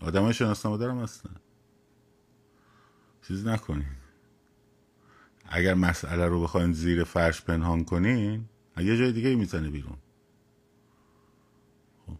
آدم 0.00 0.22
های 0.22 0.34
شناسنامه 0.34 0.78
دارم 0.78 0.98
هستن. 1.02 1.36
چیز 3.28 3.46
نکنین. 3.46 3.86
اگر 5.46 5.74
مسئله 5.74 6.26
رو 6.26 6.42
بخواین 6.42 6.72
زیر 6.72 7.04
فرش 7.04 7.42
پنهان 7.42 7.84
کنین 7.84 8.48
یه 8.76 8.96
جای 8.96 9.12
دیگه 9.12 9.34
می‌زنه 9.34 9.70
بیرون 9.70 9.98
خب 12.06 12.16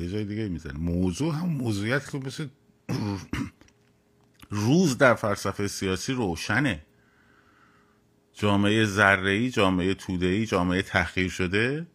یه 0.00 0.08
جای 0.08 0.24
دیگه 0.24 0.48
می‌زنه. 0.48 0.78
موضوع 0.78 1.34
هم 1.34 1.48
موضوعیت 1.48 2.10
که 2.10 2.18
مثل 2.18 2.48
روز 4.50 4.98
در 4.98 5.14
فلسفه 5.14 5.68
سیاسی 5.68 6.12
روشنه. 6.12 6.82
جامعه 8.32 8.84
ذره‌ای 8.84 9.50
جامعه 9.50 9.94
توده‌ای 9.94 10.46
جامعه 10.46 10.82
تحقیر 10.82 11.28
شده. 11.28 11.86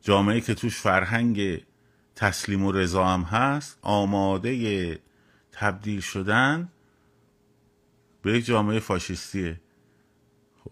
جامعه 0.00 0.40
که 0.40 0.54
توش 0.54 0.76
فرهنگ 0.76 1.64
تسلیم 2.14 2.64
و 2.64 2.72
رضا 2.72 3.06
هم 3.06 3.22
هست. 3.22 3.78
آماده 3.82 5.00
تبدیل 5.52 6.00
شدن 6.00 6.68
به 8.22 8.38
یک 8.38 8.44
جامعه 8.44 8.78
فاشیستیه. 8.78 9.60
خب. 10.64 10.70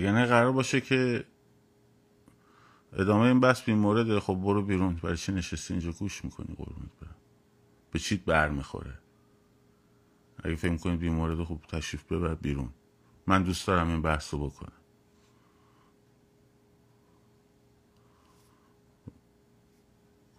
یعنی 0.00 0.24
قرار 0.24 0.52
باشه 0.52 0.80
که 0.80 1.24
ادامه 2.92 3.22
این 3.22 3.40
بحث 3.40 3.62
بی 3.62 3.74
مورد 3.74 4.18
خب 4.18 4.34
برو 4.34 4.62
بیرون. 4.62 4.94
برای 4.94 5.16
چی 5.16 5.32
نشستی 5.32 5.74
اینجا 5.74 5.92
گوش 5.92 6.24
می‌کنی؟ 6.24 6.54
قربونت 6.54 6.90
برم. 7.00 7.16
به 7.90 7.98
چیت 7.98 8.24
بر 8.24 8.48
می‌خوره؟ 8.48 8.98
اگه 10.44 10.56
فکر 10.56 10.76
کنید 10.76 10.98
بی 10.98 11.10
مورد 11.10 11.44
خب 11.44 11.60
تشریف 11.68 12.12
ببر 12.12 12.34
بیرون. 12.34 12.70
من 13.26 13.42
دوست 13.42 13.66
دارم 13.66 13.88
این 13.88 14.02
بحث 14.02 14.34
رو 14.34 14.48
بکنم. 14.48 14.72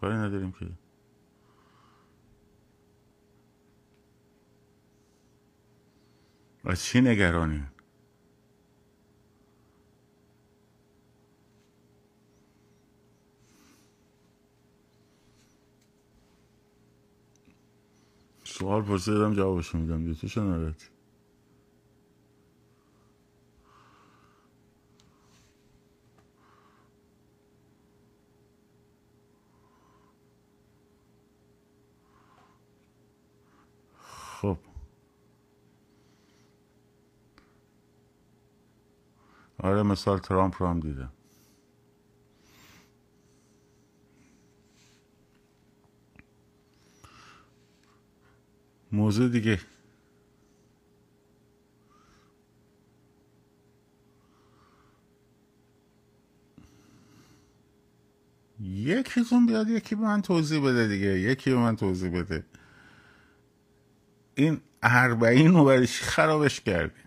کاری 0.01 0.15
نداریم 0.15 0.51
که. 0.51 0.69
از 6.65 6.83
چی 6.83 7.01
نگرانی 7.01 7.63
سوال 18.53 18.81
پرسیدم 18.81 19.33
جوابش 19.33 19.75
میدم. 19.75 20.05
دیگه 20.05 20.27
تو 20.27 20.41
ناراحتی 20.41 20.85
خب. 34.41 34.57
آره 39.59 39.83
مثال 39.83 40.19
ترامپ 40.19 40.55
رو 40.59 40.67
هم 40.67 40.79
دیدم. 40.79 41.11
موضوع 48.93 49.29
دیگه. 49.29 49.59
یکیتون 58.59 59.45
بیاد 59.45 59.69
یکی 59.69 59.95
به 59.95 60.01
من 60.01 60.21
توضیح 60.21 60.65
بده 60.65 60.87
دیگه. 60.87 61.07
یکی 61.19 61.51
به 61.51 61.57
من 61.57 61.75
توضیح 61.75 62.11
بده. 62.21 62.45
این 64.35 64.61
اربعین 64.83 65.53
رو 65.53 65.65
برای 65.65 65.87
خرابش 65.87 66.61
کردین؟ 66.61 67.03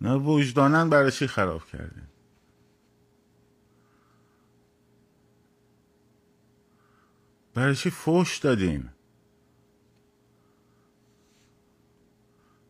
نه 0.00 0.14
وجدانن 0.14 0.90
برای 0.90 1.12
چی 1.12 1.28
خراب 1.28 1.66
کردین؟ 1.66 2.07
برای 7.58 7.74
چی 7.74 7.90
فوش 7.90 8.38
دادین؟ 8.38 8.90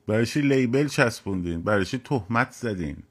برای 0.07 0.27
چی 0.27 0.41
لیبل 0.41 0.89
چسبوندین؟ 0.89 1.63
برای 1.63 1.85
چی 1.85 1.99
تهمت 1.99 2.53
زدین؟ 2.53 3.03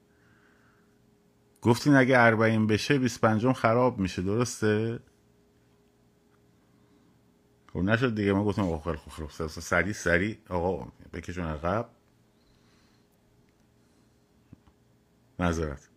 گفتین 1.62 1.96
اگه 1.96 2.20
اربعین 2.20 2.68
بشه 2.68 3.00
25 3.00 3.52
خراب 3.52 4.00
میشه 4.00 4.22
درسته؟ 4.22 5.00
خب 7.74 7.80
نشد 7.80 8.16
دیگه. 8.16 8.34
ما 8.34 8.44
گفتیم 8.46 8.66
آقا 8.66 8.78
خیلی 8.78 8.98
خوب. 8.98 9.30
سری 9.50 9.94
سری. 9.94 10.38
آقا 10.50 10.92
بکشون 11.14 11.46
عقب. 11.46 11.90
معذرت. 15.40 15.90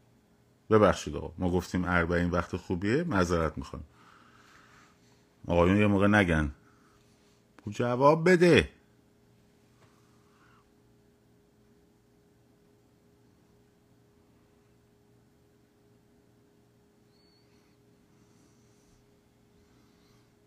ببخشید 0.70 1.16
آقا. 1.16 1.34
ما 1.38 1.50
گفتیم 1.50 1.84
اربعین 1.84 2.30
وقت 2.30 2.56
خوبیه. 2.56 3.04
معذرت 3.04 3.58
می‌خوام. 3.58 3.84
آقایون 5.46 5.76
یه 5.76 5.86
موقع 5.86 6.06
نگن. 6.06 6.54
جواب 7.70 8.30
بده. 8.30 8.68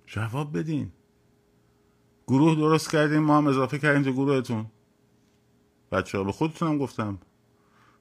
جواب 0.07 0.57
بدین. 0.57 0.91
گروه 2.27 2.55
درست 2.55 2.91
کردیم 2.91 3.19
ما 3.19 3.37
هم 3.37 3.47
اضافه 3.47 3.79
کردیم 3.79 4.03
تو 4.03 4.13
گروهتون. 4.13 4.65
بچه 5.91 6.17
ها 6.17 6.23
به 6.23 6.31
خودتونم 6.31 6.77
گفتم. 6.77 7.19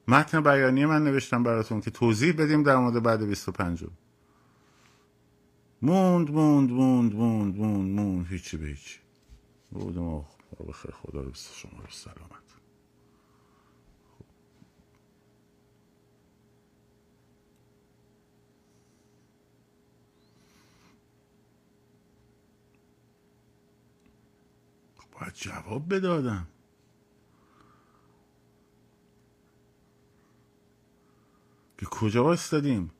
متن 0.07 0.43
بیانیه 0.43 0.85
من 0.85 1.03
نوشتم 1.03 1.43
براتون 1.43 1.81
که 1.81 1.91
توضیح 1.91 2.33
بدیم 2.33 2.63
در 2.63 2.75
مورد 2.75 3.03
بعد 3.03 3.23
25 3.23 3.83
موند 5.83 6.31
موند 6.31 6.71
موند 6.71 7.15
موند 7.15 7.57
موند 7.57 7.99
موند. 7.99 8.27
هیچی 8.27 8.57
به 8.57 8.67
هیچی. 8.67 8.99
بودم 9.71 10.03
آخ 10.07 10.25
بخیر 10.69 10.91
خدا 10.91 11.21
رو 11.21 11.31
بسته 11.31 11.55
شما 11.55 11.79
رو 11.79 11.89
سلامت. 11.91 12.43
باید 25.11 25.33
جواب 25.33 25.95
بدادم. 25.95 26.47
که 31.77 31.85
کجا 31.85 32.23
وایستادیم؟ 32.23 32.91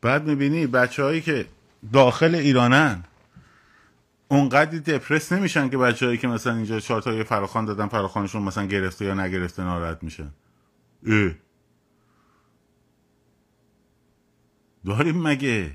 بعد 0.00 0.26
می‌بینی 0.28 0.66
بچه 0.66 1.02
هایی 1.02 1.20
که 1.20 1.46
داخل 1.92 2.34
ایرانن 2.34 3.04
اونقدی 4.28 4.80
دپرس 4.80 5.32
نمیشن 5.32 5.68
که 5.68 5.78
بچههایی 5.78 6.18
که 6.18 6.28
مثلا 6.28 6.54
اینجا 6.54 6.80
چهار 6.80 7.02
تای 7.02 7.24
فراخان 7.24 7.64
دادن 7.64 7.86
فراخانشون 7.88 8.42
مثلا 8.42 8.66
گرفته 8.66 9.04
یا 9.04 9.14
نگرفته 9.14 9.62
ناراحت 9.62 10.02
میشن. 10.02 10.30
اه. 11.06 11.30
داریم 14.86 15.22
مگه؟ 15.22 15.72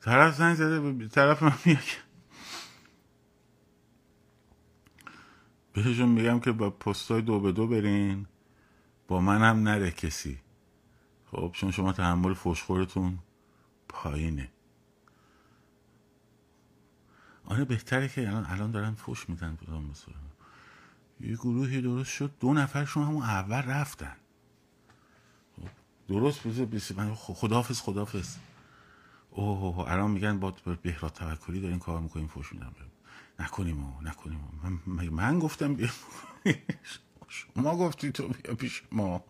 طرف 0.00 0.34
زنگ 0.34 0.54
زده 0.54 1.08
طرف 1.08 1.42
من 1.42 1.52
میگه 1.64 1.80
بهشون 5.74 6.08
میگم 6.08 6.40
که 6.40 6.52
با 6.52 6.70
پستای 6.70 7.22
دو 7.22 7.40
به 7.40 7.52
دو 7.52 7.66
برین. 7.66 8.26
با 9.08 9.20
من 9.20 9.42
هم 9.42 9.62
نره 9.62 9.90
کسی. 9.90 10.38
خب 11.30 11.50
چون 11.52 11.70
شما 11.70 11.92
تحمل 11.92 12.34
فشخورتون 12.34 13.18
پایینه. 13.88 14.50
آره 17.44 17.64
بهتره 17.64 18.08
که 18.08 18.28
الان 18.28 18.46
الان 18.46 18.70
دارن 18.70 18.94
فوش 18.94 19.28
میدن 19.28 19.58
یه 21.20 21.34
گروهی 21.36 21.80
درست 21.80 22.10
شد 22.10 22.30
دو 22.40 22.52
نفرشون 22.52 23.02
همون 23.02 23.22
اول 23.22 23.62
رفتن. 23.62 24.16
خب، 25.56 25.68
درست 26.08 26.46
بیسی 26.46 26.94
من 26.94 27.14
خداحافظ 27.14 27.80
خداحافظ. 27.80 28.36
اوه 29.30 29.90
الان 29.90 30.10
میگن 30.10 30.40
با 30.40 30.54
بهراد 30.82 31.12
توکلی 31.12 31.60
دارین 31.60 31.78
کار 31.78 32.00
می‌کنیم 32.00 32.26
فوش 32.26 32.52
میدن 32.52 32.72
نکنیم 33.38 33.98
نکنیم 34.02 34.40
من, 34.86 35.08
من 35.08 35.38
گفتم 35.38 35.74
بیا 35.74 35.88
شما 37.28 37.76
گفتی 37.76 38.12
تو 38.12 38.28
بیا 38.28 38.54
پیش 38.54 38.82
ما. 38.92 39.24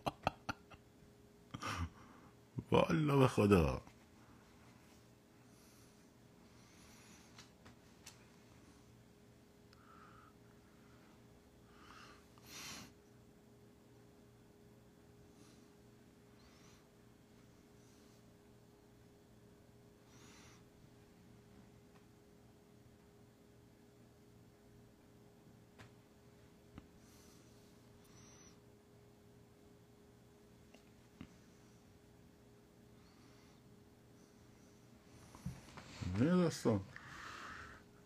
والا 2.71 3.17
به 3.17 3.27
خدا. 3.27 3.81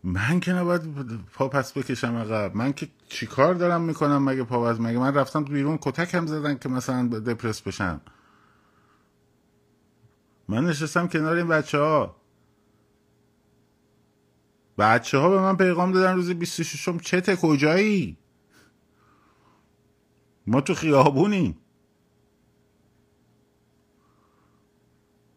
من 0.04 0.40
که 0.40 0.52
نباید 0.52 0.82
پا 1.34 1.48
پس 1.48 1.72
بکشم 1.72 2.16
عقب. 2.16 2.56
من 2.56 2.72
که 2.72 2.88
چیکار 3.08 3.54
دارم 3.54 3.80
می‌کنم 3.80 4.24
مگه 4.24 4.44
پا 4.44 4.72
مگه 4.72 4.98
من 4.98 5.14
رفتم 5.14 5.44
بیرون 5.44 5.78
کتک 5.82 6.14
هم 6.14 6.26
زدن 6.26 6.58
که 6.58 6.68
مثلا 6.68 7.08
دپرس 7.08 7.62
بشم؟ 7.62 8.00
من 10.48 10.64
نشستم 10.64 11.08
کنار 11.08 11.36
این 11.36 11.48
بچه 11.48 11.78
ها 11.78 12.16
بچه 14.78 15.18
ها 15.18 15.30
به 15.30 15.40
من 15.40 15.56
پیغام 15.56 15.92
دادن 15.92 16.14
روز 16.14 16.30
26 16.30 16.88
م 16.88 16.98
چته 16.98 17.36
کجایی؟ 17.36 18.18
ما 20.46 20.60
تو 20.60 20.74
خیابونیم. 20.74 21.59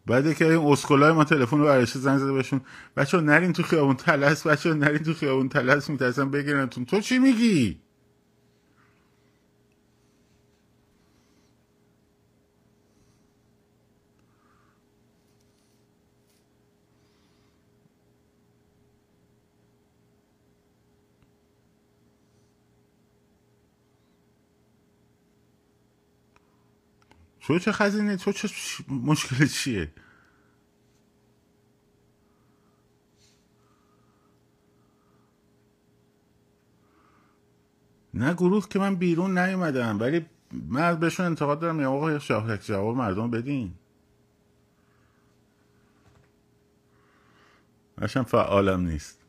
بعد 0.06 0.34
که 0.34 0.52
این 0.52 0.72
اسکولای 0.72 1.12
ما 1.12 1.24
تلفن 1.24 1.58
رو 1.58 1.64
برش 1.64 1.92
زنگ 1.92 2.18
زده 2.18 2.32
بهشون 2.32 2.60
بچه 2.96 3.20
نرین 3.20 3.52
تو 3.52 3.62
خیابون 3.62 3.96
تلس 3.96 4.46
بچه 4.46 4.74
نرین 4.74 5.02
تو 5.02 5.14
خیابون 5.14 5.48
تلس 5.48 5.90
میترسن 5.90 6.30
بگیرنتون. 6.30 6.84
تو 6.84 7.00
چی 7.00 7.18
میگی؟ 7.18 7.83
تو 27.46 27.58
چه 27.58 27.72
خزینه؟ 27.72 28.16
تو 28.16 28.32
چه 28.32 28.48
مشکل 28.88 29.46
چیه؟ 29.46 29.92
نه 38.14 38.34
گروه 38.34 38.68
که 38.68 38.78
من 38.78 38.94
بیرون 38.94 39.38
نیومدم 39.38 40.00
ولی 40.00 40.26
من 40.52 40.94
بهشون 40.94 41.26
انتقاد 41.26 41.60
دارم 41.60 41.80
یا 41.80 41.92
آقا 41.92 42.18
شاهرک 42.18 42.60
جواب 42.64 42.96
مردم 42.96 43.30
بدین. 43.30 43.74
هرچند 48.00 48.26
فعالم 48.26 48.80
نیست. 48.80 49.23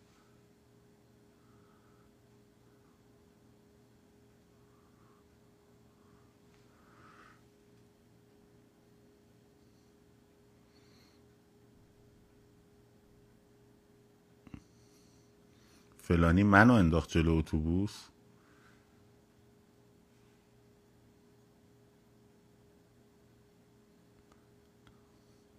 فلانی 16.08 16.44
منو 16.44 16.74
انداخت 16.74 17.10
جلو 17.10 17.36
اتوبوس؟ 17.36 18.06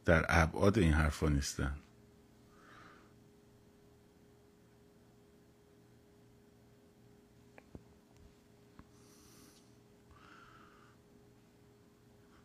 در 0.05 0.26
ابعاد 0.28 0.78
این 0.78 0.92
حرفا 0.92 1.28
نیستن. 1.28 1.76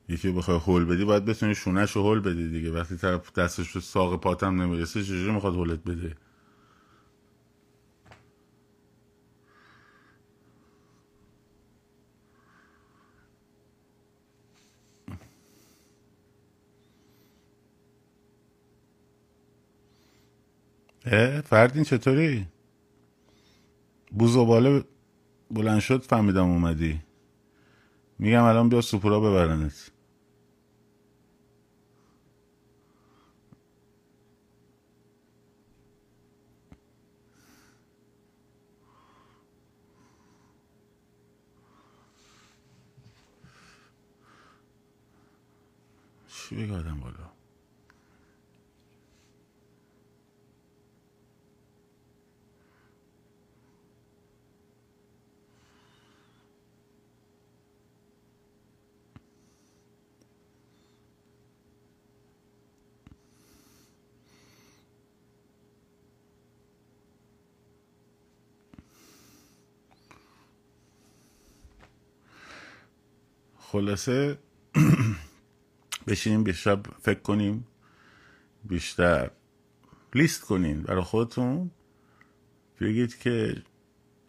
یکی 0.09 0.31
بخوای 0.31 0.57
هول 0.59 0.85
بدی 0.85 1.05
باید 1.05 1.25
بتونی 1.25 1.55
شونش 1.55 1.91
رو 1.91 2.03
هول 2.03 2.19
بدی 2.19 2.49
دیگه. 2.49 2.71
وقتی 2.71 2.97
طرف 2.97 3.33
دستش 3.33 3.73
به 3.73 3.79
ساق 3.79 4.21
پاتم 4.21 4.61
نمی‌رسه 4.61 5.03
چجوری 5.03 5.31
می‌خواد 5.31 5.55
هولت 5.55 5.83
بده؟ 5.83 6.15
فردین 21.41 21.83
چطوری؟ 21.83 22.47
بوزوباله 24.11 24.83
بلند 25.51 25.79
شد 25.79 26.01
فهمیدم 26.01 26.49
اومدی. 26.49 27.01
میگم 28.19 28.43
الان 28.43 28.69
بیا 28.69 28.81
سوپورا 28.81 29.19
ببرنت. 29.19 29.91
چی 46.27 46.55
بگردم 46.55 46.99
بالا؟ 46.99 47.40
خلاصه 73.71 74.39
بشینیم 76.07 76.43
بیشتر 76.43 76.77
فکر 77.01 77.19
کنیم 77.19 77.67
بیشتر 78.63 79.31
لیست 80.13 80.41
کنین 80.41 80.81
برای 80.81 81.03
خودتون. 81.03 81.71
بگید 82.79 83.17
که 83.17 83.63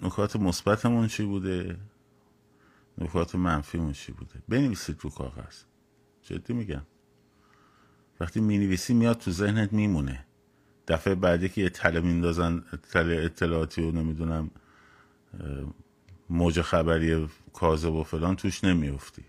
نکات 0.01 0.37
مثبتمون 0.37 1.09
چی 1.09 1.25
بوده؟ 1.25 1.77
نکات 2.99 3.35
منفیمون 3.35 3.93
چی 3.93 4.13
بوده؟ 4.13 4.43
بنویسید 4.49 4.97
رو 5.01 5.11
کاغذ. 5.11 5.63
جدی 6.23 6.53
میگم. 6.53 6.87
وقتی 8.21 8.41
می‌نویسی 8.41 8.95
میاد 8.95 9.19
تو 9.19 9.31
ذهنت 9.31 9.73
میمونه. 9.73 10.27
دفعه 10.89 11.15
بعدی 11.15 11.49
که 11.49 11.61
یه 11.61 11.69
تله 11.69 12.01
میندازن 12.01 12.65
تله 12.93 13.25
اطلاعاتی 13.25 13.83
و 13.83 13.93
نمی‌دونم 13.93 14.51
موج 16.31 16.61
خبری 16.61 17.29
کاذب 17.53 17.93
و 17.93 18.05
فلان 18.05 18.37
توش 18.37 18.65
نمیافتی. 18.65 19.25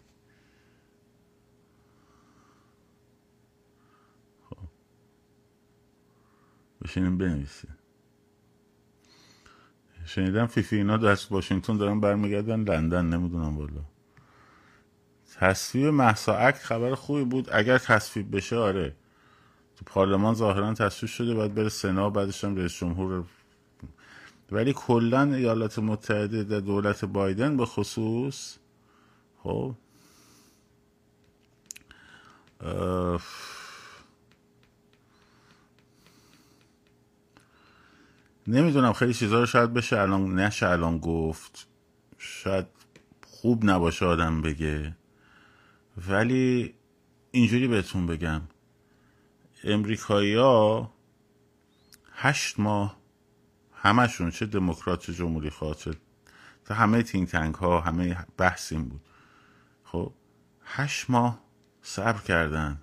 بشینیم 6.83 7.17
بنویسیم. 7.17 7.77
شنیدم 10.05 10.47
فیفی 10.47 10.75
اینا 10.75 10.97
دست 10.97 11.31
واشنگتن 11.31 11.77
دارن 11.77 11.99
برمیگردن 11.99 12.63
لندن 12.63 13.05
نمی‌دونم 13.05 13.57
والا. 13.57 13.81
تصویب 15.35 15.85
محسا 15.85 16.35
اکت 16.35 16.63
خبر 16.63 16.95
خوبی 16.95 17.23
بود. 17.23 17.49
اگر 17.51 17.77
تصویب 17.77 18.35
بشه 18.35 18.55
آره. 18.55 18.95
تو 19.75 19.85
پارلمان 19.85 20.33
ظاهرا 20.33 20.73
تصویب 20.73 21.09
شده 21.11 21.33
باید 21.33 21.55
بره 21.55 21.69
سنا 21.69 22.09
بعدش 22.09 22.43
هم 22.43 22.55
رئیس 22.55 22.73
جمهور. 22.73 23.25
ولی 24.51 24.73
کلا 24.73 25.23
ایالات 25.23 25.79
متحده 25.79 26.43
در 26.43 26.59
دولت 26.59 27.05
بایدن 27.05 27.57
به 27.57 27.65
خصوص 27.65 28.57
خب 29.43 29.75
نمی‌دونم 38.47 38.93
خیلی 38.93 39.13
چیزها 39.13 39.39
رو 39.39 39.45
شاید 39.45 39.73
بشه 39.73 39.99
الان 39.99 40.39
نشه 40.39 40.67
الان 40.67 40.97
گفت 40.97 41.67
شاید 42.17 42.65
خوب 43.27 43.65
نباشه 43.65 44.05
آدم 44.05 44.41
بگه. 44.41 44.95
ولی 46.09 46.73
اینجوری 47.31 47.67
بهتون 47.67 48.07
بگم. 48.07 48.41
امریکایی 49.63 50.35
ها 50.35 50.93
هشت 52.13 52.59
ماه 52.59 52.97
همشون 53.73 54.31
چه 54.31 54.45
دموکرات 54.45 55.01
چه 55.01 55.13
جمهوری 55.13 55.49
خواه 55.49 55.75
چه 55.75 55.91
تا 56.65 56.75
همه 56.75 57.03
تینگ 57.03 57.27
تنگ 57.27 57.55
ها 57.55 57.79
همه 57.79 58.25
بحث 58.37 58.71
این 58.71 58.85
بود. 58.85 59.01
خب 59.83 60.13
هشت 60.65 61.09
ماه 61.09 61.43
صبر 61.81 62.21
کردن. 62.21 62.81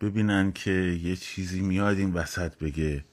ببینن 0.00 0.52
که 0.52 0.70
یه 1.02 1.16
چیزی 1.16 1.60
میاد 1.60 1.98
این 1.98 2.12
وسط 2.12 2.58
بگه. 2.58 3.04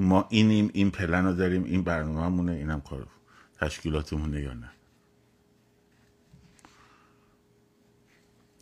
ما 0.00 0.26
اینیم 0.28 0.70
این 0.72 0.90
پلن 0.90 1.24
رو 1.24 1.32
داریم 1.32 1.64
این 1.64 1.82
برنامه 1.82 2.28
مونه 2.36 2.52
اینم 2.52 2.80
کار 2.80 3.06
تشکیلاتمونه 3.60 4.40
یا 4.40 4.54
نه. 4.54 4.70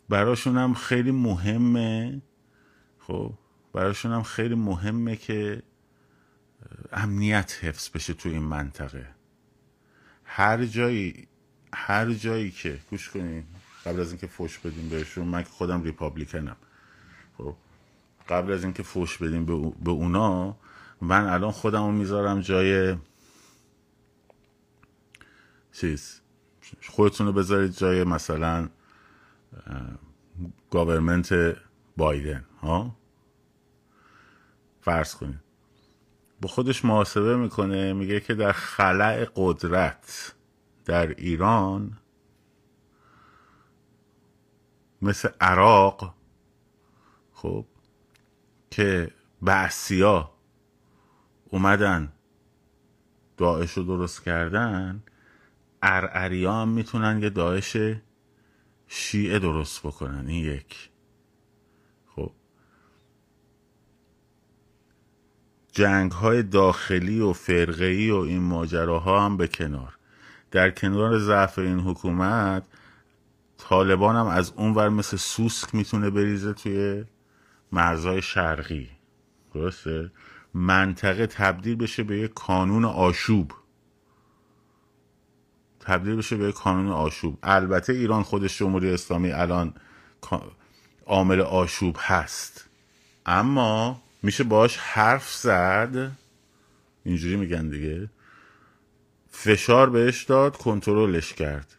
براشون 0.09 0.57
هم 0.57 0.73
خیلی 0.73 1.11
مهمه 1.11 2.21
خب 2.99 3.33
براشون 3.73 4.11
هم 4.11 4.23
خیلی 4.23 4.55
مهمه 4.55 5.15
که 5.15 5.63
امنیت 6.91 7.57
حفظ 7.61 7.89
بشه 7.89 8.13
تو 8.13 8.29
این 8.29 8.43
منطقه. 8.43 9.07
هر 10.23 10.65
جایی 10.65 11.27
هر 11.73 12.13
جایی 12.13 12.51
که 12.51 12.79
گوش 12.89 13.09
کنین 13.09 13.43
قبل 13.85 13.99
از 13.99 14.09
اینکه 14.09 14.27
فوش 14.27 14.57
بدیم 14.57 14.89
بهشون 14.89 15.27
من 15.27 15.43
خودم 15.43 15.83
ریپابلیکنم. 15.83 16.55
خب 17.37 17.55
قبل 18.29 18.51
از 18.51 18.63
اینکه 18.63 18.83
فوش 18.83 19.17
بدیم 19.17 19.45
به 19.83 19.91
اونا 19.91 20.57
من 21.01 21.27
الان 21.27 21.51
خودم 21.51 21.85
رو 21.85 21.91
می‌ذارم 21.91 22.41
جای 22.41 22.97
چیز. 25.71 26.21
خودتون 26.89 27.27
رو 27.27 27.33
بذارید 27.33 27.71
جای 27.71 28.03
مثلا 28.03 28.69
گاورمنت 30.71 31.55
بایدن 31.97 32.45
ها؟ 32.61 32.95
فرض 34.81 35.15
کنید. 35.15 35.39
با 36.41 36.49
خودش 36.49 36.85
محاسبه 36.85 37.37
می‌کنه 37.37 37.93
میگه 37.93 38.19
که 38.19 38.33
در 38.33 38.51
خلع 38.51 39.27
قدرت 39.35 40.35
در 40.85 41.07
ایران 41.07 41.97
مثل 45.01 45.29
عراق 45.41 46.15
خب 47.33 47.65
که 48.71 49.11
بعثیا 49.41 50.31
اومدن. 51.49 52.11
داعش 53.37 53.71
رو 53.71 53.83
درست 53.83 54.23
کردن. 54.23 55.03
ارعریا 55.81 56.53
هم 56.53 56.69
می‌تونن 56.69 57.23
یه 57.23 57.29
داعش 57.29 57.77
شیعه 58.87 59.39
درست 59.39 59.79
بکنن. 59.79 60.27
این 60.27 60.45
یک. 60.45 60.89
خب. 62.07 62.31
جنگ 65.71 66.11
های 66.11 66.43
داخلی 66.43 67.19
و 67.19 67.33
فرقهی 67.33 68.11
و 68.11 68.15
این 68.15 68.41
ماجراها 68.41 69.25
هم 69.25 69.37
به 69.37 69.47
کنار. 69.47 69.97
در 70.51 70.71
کنار 70.71 71.19
ضعف 71.19 71.59
این 71.59 71.79
حکومت 71.79 72.63
طالبان 73.57 74.15
هم 74.15 74.27
از 74.27 74.53
اون 74.55 74.73
ور 74.73 74.89
مثل 74.89 75.17
سوسک 75.17 75.75
می‌تونه 75.75 76.09
بریزه 76.09 76.53
توی 76.53 77.05
مرزهای 77.71 78.21
شرقی. 78.21 78.89
درسته؟ 79.53 80.11
منطقه 80.53 81.27
تبدیل 81.27 81.75
بشه 81.75 82.03
به 82.03 82.17
یک 82.17 82.33
کانون 82.33 82.85
آشوب. 82.85 83.53
تبدیل 85.79 86.15
بشه 86.15 86.37
به 86.37 86.49
یک 86.49 86.55
کانون 86.55 86.91
آشوب. 86.91 87.39
البته 87.43 87.93
ایران 87.93 88.23
خودش 88.23 88.57
جمهوری 88.57 88.93
اسلامی 88.93 89.31
الان 89.31 89.73
عامل 91.05 91.41
آشوب 91.41 91.95
هست. 91.99 92.69
اما 93.25 94.01
میشه 94.23 94.43
باش 94.43 94.77
حرف 94.77 95.33
زد. 95.35 96.11
اینجوری 97.03 97.35
میگن 97.35 97.69
دیگه. 97.69 98.09
فشار 99.31 99.89
بهش 99.89 100.23
داد 100.23 100.57
کنترلش 100.57 101.33
کرد. 101.33 101.75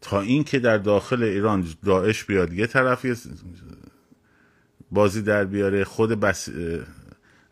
تا 0.00 0.20
اینکه 0.20 0.58
در 0.58 0.78
داخل 0.78 1.22
ایران 1.22 1.68
داعش 1.84 2.24
بیاد 2.24 2.52
یه 2.52 2.66
طرف 2.66 3.06
بازی 4.90 5.22
در 5.22 5.44
بیاره 5.44 5.84
خود 5.84 6.10
بس 6.10 6.48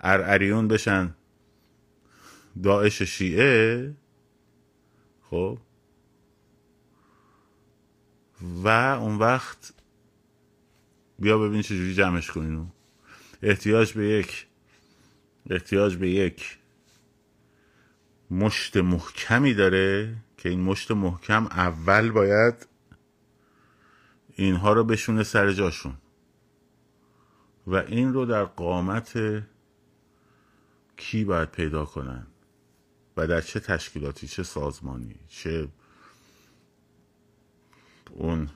ارعریون 0.05 0.69
بشن. 0.69 1.15
داعش 2.63 3.03
شیعه. 3.03 3.95
خب. 5.31 5.59
و 8.65 8.69
اون 8.69 9.19
وقت 9.19 9.75
بیا 11.19 11.39
ببین 11.39 11.63
چجوری 11.63 11.95
جمعش 11.95 12.31
کنین 12.31 12.73
احتیاج 13.43 13.93
به 13.93 14.09
یک. 14.09 14.47
احتیاج 15.51 15.97
به 15.97 16.11
یک 16.11 16.59
مشت 18.31 18.77
محکمی 18.77 19.55
داره 19.55 20.17
که 20.37 20.49
این 20.49 20.61
مشت 20.61 20.91
محکم 20.91 21.47
اول 21.47 22.11
باید 22.11 22.67
اینها 24.37 24.73
رو 24.73 24.85
بشونه 24.85 25.23
سر 25.23 25.53
جاشون. 25.53 25.95
و 27.67 27.75
این 27.75 28.13
رو 28.13 28.27
در 28.27 28.45
قامت 28.45 29.43
کی 30.97 31.25
باید 31.25 31.51
پیدا 31.51 31.85
کنن 31.85 32.27
و 33.17 33.27
در 33.27 33.41
چه 33.41 33.61
تشکیلاتی 33.61 34.29
چه 34.29 34.43
سازمانی 34.43 35.17
چه 35.29 35.69
اون 38.11 38.49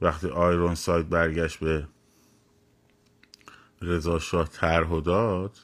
وقتی 0.00 0.28
آیرون 0.28 0.74
سایت 0.74 1.06
برگشت 1.06 1.58
به 1.58 1.88
رضا 3.82 4.18
شاه 4.18 4.48
طرح 4.48 5.00
داد 5.00 5.58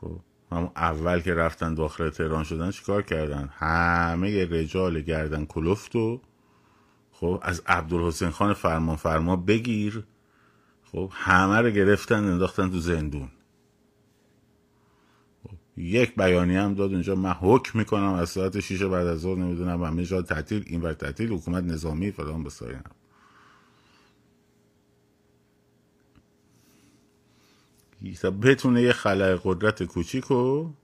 خب 0.00 0.20
همون 0.52 0.70
اول 0.76 1.20
که 1.20 1.34
رفتن 1.34 1.74
داخل 1.74 2.10
تهران 2.10 2.44
شدن 2.44 2.70
چیکار 2.70 3.02
کردن؟ 3.02 3.48
همه 3.52 4.44
رجال 4.44 5.00
گردن 5.00 5.44
کلفت 5.44 5.96
و 5.96 6.20
خب 7.12 7.38
از 7.42 7.62
عبدالحسین 7.66 8.30
خان 8.30 8.54
فرمان 8.54 8.96
فرما 8.96 9.36
بگیر 9.36 10.04
خب 10.92 11.10
همه 11.12 11.60
رو 11.60 11.70
گرفتن 11.70 12.24
انداختن 12.24 12.70
تو 12.70 12.78
زندون. 12.78 13.30
خب. 15.42 15.56
یک 15.76 16.14
بیانی 16.14 16.56
هم 16.56 16.74
داد 16.74 16.92
اونجا 16.92 17.14
من 17.14 17.32
حکم 17.32 17.78
می‌کنم 17.78 18.12
از 18.12 18.30
ساعت 18.30 18.60
شیشه 18.60 18.88
بعد 18.88 19.06
از 19.06 19.20
ظهر 19.20 19.38
نمی‌دونم 19.38 19.82
همه 19.82 20.04
جا 20.04 20.22
تعطیل 20.22 20.64
این 20.66 20.82
ور 20.82 20.92
تعطیل 20.92 21.32
حکومت 21.32 21.64
نظامی 21.64 22.10
فلان 22.10 22.44
بسایم 22.44 22.84
تا 28.20 28.30
بتونه 28.30 28.82
یه 28.82 28.92
خلای 28.92 29.38
قدرت 29.44 29.82
کوچیک 29.82 30.24
رو 30.24 30.74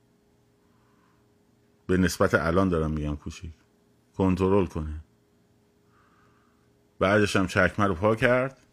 به 1.86 1.96
نسبت 1.96 2.34
الان 2.34 2.68
دارم 2.68 2.90
میگم 2.90 3.16
کوچیک 3.16 3.52
کنترل 4.16 4.66
کنه. 4.66 5.04
بعدش 6.98 7.36
هم 7.36 7.46
چکمه 7.46 7.86
رو 7.86 7.94
پا 7.94 8.16
کرد. 8.16 8.67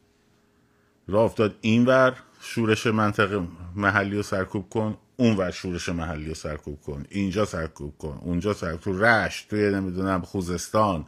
راه 1.08 1.24
افتاد 1.24 1.56
اینور 1.62 2.18
شورش 2.42 2.88
منطقه 2.88 3.48
محلی 3.76 4.16
رو 4.16 4.24
سرکوب 4.24 4.70
کن 4.70 4.98
اونور 5.18 5.52
شورش 5.52 5.90
محلی 5.90 6.28
رو 6.28 6.34
سرکوب 6.34 6.82
کن. 6.82 7.06
اینجا 7.10 7.46
سرکوب 7.46 7.98
کن 7.98 8.20
اونجا 8.22 8.54
سرکوب 8.54 8.80
تو 8.80 9.04
رشت 9.04 9.50
توی 9.50 9.72
نمی‌دونم 9.72 10.22
خوزستان. 10.22 11.06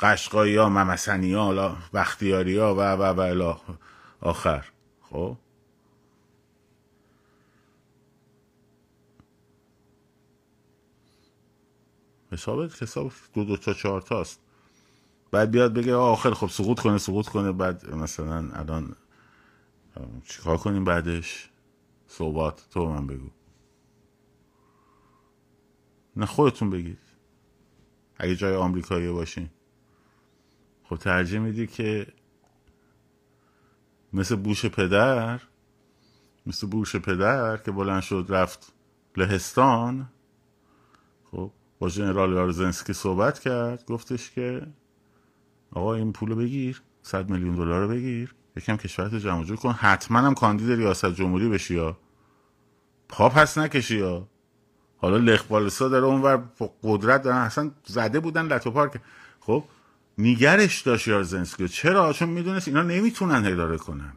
قشقایی 0.00 0.56
ها 0.56 0.68
ممسنی 0.68 1.34
ها 1.34 1.76
بختیاری 1.94 2.56
ها 2.58 2.74
و 2.74 2.78
و 2.80 3.02
و 3.02 3.54
آخر. 4.20 4.64
خب؟ 5.10 5.36
حساب 12.32 12.62
حساب 12.62 13.12
دو 13.34 13.44
دو 13.44 13.56
تا 13.56 13.72
چهار 13.74 14.02
تاست. 14.02 14.41
بعد 15.32 15.50
بیاد 15.50 15.74
بگه 15.74 16.16
خیلی 16.16 16.34
خب 16.34 16.46
سقوط 16.46 16.80
کنه 16.80 16.98
سقوط 16.98 17.28
کنه. 17.28 17.52
بعد 17.52 17.94
مثلا 17.94 18.50
الان 18.52 18.96
چیکار 20.24 20.56
کنیم 20.56 20.84
بعدش؟ 20.84 21.50
صحبات 22.06 22.66
تو 22.70 22.86
من 22.86 23.06
بگو. 23.06 23.30
نه 26.16 26.26
خودتون 26.26 26.70
بگید. 26.70 26.98
اگه 28.18 28.36
جای 28.36 28.54
آمریکایی 28.56 29.08
باشین. 29.10 29.50
خب 30.84 30.96
ترجیح 30.96 31.40
میدی 31.40 31.66
که 31.66 32.06
مثل 34.12 34.36
بوش 34.36 34.66
پدر 34.66 35.40
مثل 36.46 36.66
بوش 36.66 36.96
پدر 36.96 37.56
که 37.56 37.72
بلند 37.72 38.02
شد 38.02 38.26
رفت 38.28 38.72
لهستان 39.16 40.10
خب 41.30 41.52
با 41.78 41.88
جنرال 41.88 42.32
یارزنسکی 42.32 42.92
صحبت 42.92 43.38
کرد 43.38 43.84
گفتش 43.84 44.30
که 44.30 44.66
آقا 45.72 45.94
این 45.94 46.12
پولو 46.12 46.36
بگیر 46.36 46.82
صد 47.02 47.30
میلیون 47.30 47.54
دلار 47.54 47.80
رو 47.80 47.88
بگیر. 47.88 48.34
یکم 48.56 48.76
کشورت 48.76 49.14
جمع 49.14 49.44
جور 49.44 49.56
کن. 49.56 49.72
حتما 49.72 50.18
هم 50.18 50.34
کاندید 50.34 50.70
ریاست 50.70 51.06
جمهوری 51.06 51.48
بشی 51.48 51.74
یا. 51.74 51.98
پا 53.08 53.28
پس 53.28 53.58
نکشی 53.58 53.98
یا. 53.98 54.28
حالا 54.96 55.16
لخبالسا 55.16 55.88
داره 55.88 56.04
اونور 56.04 56.36
قدرت 56.82 57.22
دارن. 57.22 57.36
اصلا 57.36 57.70
زده 57.84 58.20
بودن 58.20 58.46
لتو 58.46 58.70
پارک. 58.70 59.00
خب 59.40 59.64
نیگرش 60.18 60.80
داشت 60.80 61.08
یارزنسکی. 61.08 61.68
چرا؟ 61.68 62.12
چون 62.12 62.28
می‌دونست 62.28 62.68
اینا 62.68 62.82
نمی‌تونن 62.82 63.52
اداره 63.52 63.76
کنن. 63.76 64.12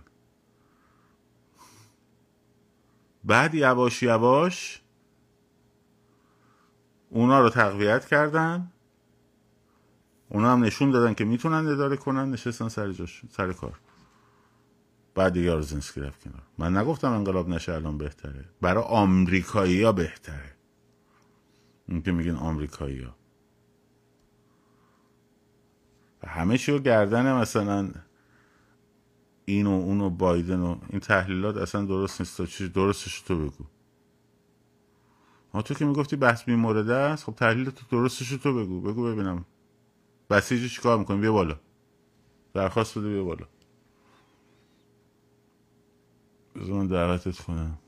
بعد 3.24 3.56
یواش 3.56 4.03
یواش 4.03 4.82
اونا 7.10 7.39
رو 7.39 7.49
تقویت 7.49 8.06
کردن. 8.06 8.72
اونا 10.30 10.53
هم 10.53 10.63
نشون 10.63 10.91
دادن 10.91 11.13
که 11.13 11.26
می‌تونن 11.26 11.67
اداره 11.67 11.97
کنن 11.97 12.32
نشستن 12.32 12.67
سر 12.67 12.91
جاش 12.91 13.21
سر 13.30 13.53
کار. 13.53 13.80
بعد 15.15 15.34
دیگه 15.34 15.45
یارزنسکی 15.45 16.01
رفت 16.01 16.23
کنار. 16.23 16.43
من 16.57 16.78
نگفتم 16.78 17.11
انقلاب 17.11 17.49
نشه 17.49 17.73
الان 17.73 17.97
بهتره. 17.97 18.45
برای 18.61 18.84
آمریکایی 18.84 19.84
ها 19.84 19.91
بهتره. 19.91 20.55
این 21.88 22.01
که 22.01 22.11
میگین 22.11 22.36
آمریکایی 22.36 23.01
ها 23.01 23.15
همه 26.28 26.57
چی 26.57 26.80
گردن 26.80 27.34
مثلا 27.34 27.91
این 29.45 29.67
و 29.67 29.69
اون 29.69 30.01
و 30.01 30.09
بایدن 30.09 30.59
و 30.59 30.78
این 30.89 30.99
تحلیلات 30.99 31.57
اصلا 31.57 31.86
درست 31.86 32.21
نیست. 32.21 32.45
چیز 32.45 32.73
درستش 32.73 33.21
تو 33.21 33.39
بگو. 33.39 33.63
ما 35.53 35.61
تو 35.61 35.73
که 35.73 35.86
می‌گفتی 35.86 36.15
بحث 36.15 36.43
بی 36.43 36.55
مورد 36.55 36.89
است 36.89 37.23
خب 37.23 37.34
تحلیل 37.34 37.69
تو 37.69 37.86
درستش 37.91 38.30
تو 38.30 38.53
بگو. 38.53 38.82
بگو 38.82 39.03
ببینم. 39.03 39.45
بسیجی 40.30 40.69
چیکار 40.69 40.97
می‌کنی؟ 40.97 41.17
بیا 41.21 41.34
بالا. 41.34 41.59
درخواست 42.53 42.97
بده 42.97 43.09
بیا 43.09 43.23
بالا. 43.23 43.45
بذار 46.55 46.76
من 46.76 46.88
دعوتت 46.88 47.39
کنم. 47.41 47.80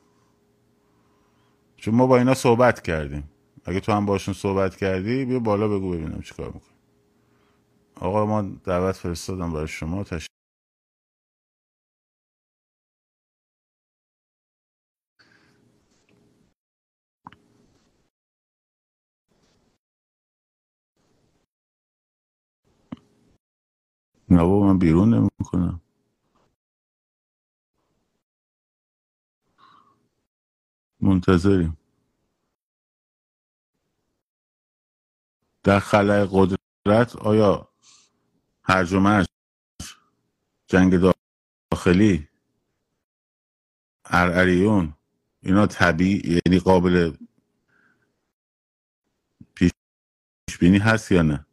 چون 1.77 1.95
ما 1.95 2.07
با 2.07 2.17
اینا 2.17 2.33
صحبت 2.33 2.81
کردیم. 2.81 3.29
اگه 3.65 3.79
تو 3.79 3.91
هم 3.91 4.05
باشون 4.05 4.33
صحبت 4.33 4.75
کردی 4.75 5.25
بیا 5.25 5.39
بالا 5.39 5.67
بگو 5.67 5.91
ببینم 5.91 6.21
چیکار 6.21 6.47
می‌کنی. 6.47 6.77
آقا 7.95 8.25
ما 8.25 8.41
دعوت 8.41 8.95
فرستادم 8.95 9.53
برای 9.53 9.67
شما. 9.67 10.03
تشریف 10.03 10.36
نه 24.29 24.43
بابا 24.43 24.67
من 24.67 24.79
بیرون 24.79 25.13
نمی‌کنم. 25.13 25.81
منتظریم. 31.01 31.77
در 35.63 35.79
خلای 35.79 36.27
قدرت 36.31 37.15
آیا 37.15 37.69
هرج 38.63 38.93
و 38.93 39.25
جنگ 40.67 40.93
داخلی 41.73 42.29
ارعریون 44.05 44.95
اینا 45.43 45.67
طبیعی 45.67 46.41
یعنی 46.47 46.59
قابل 46.59 47.17
پیش 49.55 49.71
بینی 50.61 50.79
هست 50.79 51.13
یا 51.13 51.23
نه؟ 51.23 51.46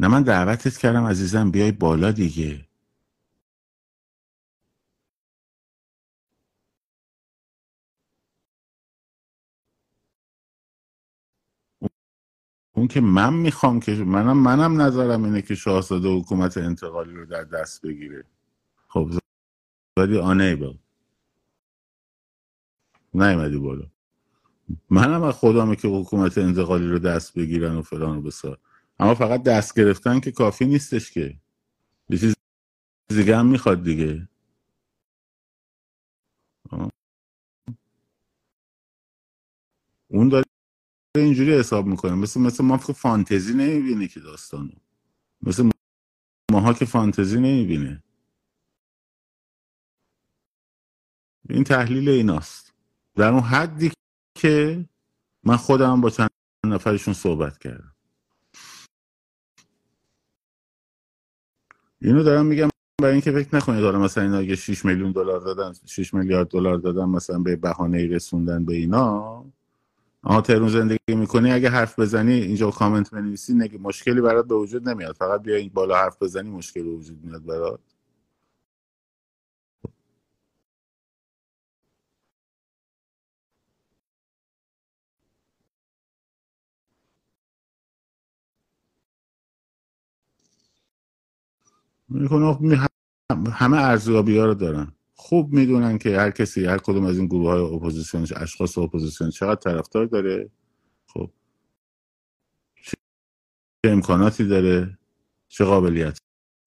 نه 0.00 0.08
من 0.08 0.24
دعوتت 0.24 0.78
کردم 0.78 1.04
عزیزم 1.04 1.52
بیای 1.52 1.72
بالا 1.72 2.12
دیگه. 2.12 2.68
اون 12.74 12.88
که 12.88 13.02
من 13.02 13.34
می‌خوام 13.34 13.80
که 13.80 13.92
منم 13.94 14.38
منم 14.38 14.82
نظرم 14.82 15.24
اینه 15.24 15.42
که 15.42 15.56
شاهزاده 15.56 16.08
حکومت 16.08 16.58
انتقالی 16.58 17.14
رو 17.14 17.26
در 17.26 17.44
دست 17.44 17.82
بگیره. 17.82 18.24
خب 18.88 19.10
زادی 19.98 20.18
آنیبل 20.18 20.74
نیومدی 23.14 23.58
بالا. 23.58 23.86
منم 24.90 25.22
از 25.22 25.34
خودمه 25.34 25.76
که 25.76 25.88
حکومت 25.88 26.38
انتقالی 26.38 26.88
رو 26.88 26.98
دست 26.98 27.38
بگیرن 27.38 27.76
و 27.76 27.82
فلان 27.82 28.18
و 28.18 28.22
بسار. 28.22 28.58
اما 29.00 29.14
فقط 29.14 29.42
دست 29.42 29.80
گرفتن 29.80 30.20
که 30.20 30.32
کافی 30.32 30.66
نیستش 30.66 31.10
که. 31.10 31.40
یه 32.08 32.18
چیز 32.18 32.34
دیگه 33.08 33.36
هم 33.36 33.46
می‌خواد 33.46 33.84
دیگه. 33.84 34.28
اون 40.08 40.28
داره 40.28 40.44
اینجوری 41.16 41.58
حساب 41.58 41.86
می‌کنه. 41.86 42.14
مثل 42.14 42.40
مثل 42.40 42.64
ما 42.64 42.78
که 42.78 42.92
فانتزی 42.92 43.54
نمی‌بینه 43.54 44.08
که 44.08 44.20
داستانو. 44.20 44.72
مثل 45.42 45.70
ماها 46.52 46.72
که 46.72 46.84
فانتزی 46.84 47.36
نمی‌بینه. 47.40 48.02
این 51.48 51.64
تحلیل 51.64 52.08
ایناست. 52.08 52.74
در 53.16 53.28
اون 53.28 53.42
حدی 53.42 53.92
که 54.38 54.88
من 55.44 55.56
خودم 55.56 56.00
با 56.00 56.10
چند 56.10 56.30
نفرشون 56.66 57.14
صحبت 57.14 57.58
کردم. 57.58 57.89
اینو 62.02 62.22
دارم 62.22 62.46
میگم 62.46 62.68
برای 63.02 63.12
اینکه 63.12 63.32
فکر 63.32 63.56
نکنید 63.56 63.84
حالا 63.84 63.98
مثلا 63.98 64.24
اینا 64.24 64.38
اگه 64.38 64.56
6 64.56 64.84
میلیون 64.84 65.12
دلار 65.12 65.40
دادن 65.40 65.72
6 65.86 66.14
میلیارد 66.14 66.48
دلار 66.48 66.76
دادن 66.76 67.04
مثلا 67.04 67.38
به 67.38 67.56
بهانه 67.56 68.06
رسوندن 68.06 68.64
به 68.64 68.74
اینا. 68.74 69.44
آها 70.22 70.40
تهرون 70.40 70.68
زندگی 70.68 71.14
می‌کنی 71.14 71.52
اگه 71.52 71.70
حرف 71.70 71.98
بزنی 71.98 72.32
اینجا 72.32 72.70
کامنت 72.70 73.10
بنویسی 73.10 73.54
نگه 73.54 73.78
مشکلی 73.78 74.20
برات 74.20 74.46
به 74.46 74.54
وجود 74.54 74.88
نمیاد. 74.88 75.16
فقط 75.16 75.42
بیا 75.42 75.56
این 75.56 75.70
بالا 75.74 75.96
حرف 75.96 76.22
بزنی 76.22 76.50
مشکل 76.50 76.86
وجود 76.86 77.24
میاد 77.24 77.46
برات. 77.46 77.80
همه 93.52 93.76
ارزیابی 93.76 94.38
ها 94.38 94.46
رو 94.46 94.54
دارن. 94.54 94.92
خوب 95.14 95.52
می‌دونن 95.52 95.98
که 95.98 96.18
هر 96.18 96.30
کسی 96.30 96.64
هر 96.64 96.78
کدوم 96.78 97.04
از 97.04 97.18
این 97.18 97.26
گروه 97.26 97.50
های 97.50 97.60
اپوزیسیون 97.60 98.26
اشخاص 98.36 98.78
اپوزیسیون 98.78 99.30
چقدر 99.30 99.54
طرفدار 99.60 100.06
داره. 100.06 100.50
خب. 101.06 101.30
چه 102.82 102.96
امکاناتی 103.84 104.48
داره 104.48 104.98
چه 105.48 105.64
قابلیت 105.64 106.18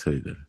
داره. 0.05 0.47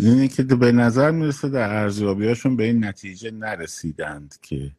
اینه 0.00 0.28
که 0.28 0.42
به 0.42 0.72
نظر 0.72 1.10
می‌رسه 1.10 1.48
در 1.48 1.82
ارزیابی 1.82 2.26
هاشون 2.28 2.56
به 2.56 2.64
این 2.64 2.84
نتیجه 2.84 3.30
نرسیدند 3.30 4.36
که. 4.42 4.76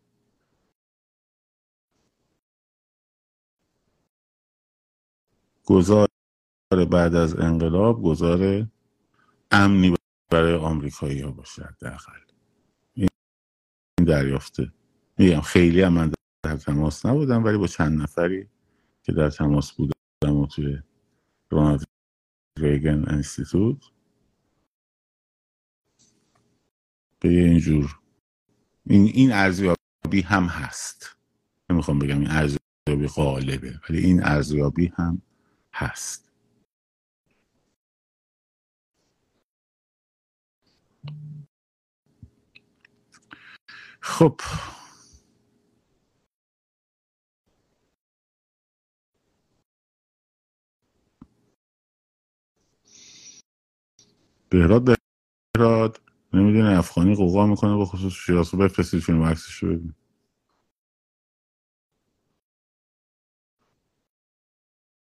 گذار 5.66 6.08
بعد 6.92 7.16
از 7.16 7.36
انقلاب 7.40 8.04
گذار 8.04 8.68
امنی 9.52 9.96
برای 10.32 10.56
آمریکایی 10.56 11.22
ها 11.22 11.32
باشه 11.32 11.64
حداقل. 11.64 12.20
دریافته. 14.08 14.72
میگم 15.18 15.42
خیلی 15.42 15.82
هم 15.82 15.94
من 15.94 16.12
در 16.44 16.58
تماس 16.58 17.06
نبودم 17.06 17.44
ولی 17.44 17.58
با 17.58 17.68
چند 17.68 18.02
نفری 18.02 18.50
که 19.04 19.12
در 19.12 19.30
تماس 19.30 19.72
بودم 19.72 20.38
و 20.38 20.48
توی 20.48 20.80
رونالد 21.52 21.84
ریگن 22.60 23.04
انستیتوت 23.08 23.78
به 27.10 27.11
اینجور. 27.30 28.00
این 28.88 29.06
این 29.06 29.32
ارزیابی 29.34 30.22
هم 30.26 30.46
هست. 30.46 31.18
نمی‌خوام 31.72 32.00
بگم 32.00 32.20
این 32.20 32.32
ارزیابی 32.32 33.08
غالبه 33.16 33.82
ولی 33.90 34.00
این 34.00 34.24
ارزیابی 34.24 34.94
هم 34.98 35.22
هست. 35.74 36.32
خب. 44.02 44.42
بهراد 54.50 54.98
بهراد. 55.58 56.02
نمی‌دونه 56.34 56.78
افغانی 56.80 57.16
قوقا 57.16 57.48
می‌کنه 57.48 57.78
به 57.78 57.86
خصوص 57.86 58.14
شیراز 58.14 58.52
بفرستید 58.52 59.00
فیلم 59.00 59.24
عکسش 59.24 59.56
رو 59.56 59.70
ببین 59.70 59.94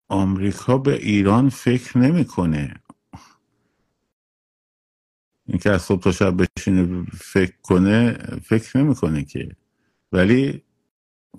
آمریکا 0.09 0.77
به 0.77 0.93
ایران 0.95 1.49
فکر 1.49 1.97
نمی‌کنه. 1.97 2.73
اینکه 5.47 5.69
از 5.71 5.81
صبح 5.81 6.01
تا 6.01 6.11
شب 6.11 6.37
بشینه 6.59 7.05
فکر 7.13 7.53
کنه 7.63 8.13
فکر 8.43 8.77
نمی‌کنه 8.77 9.23
که. 9.25 9.49
ولی 10.11 10.63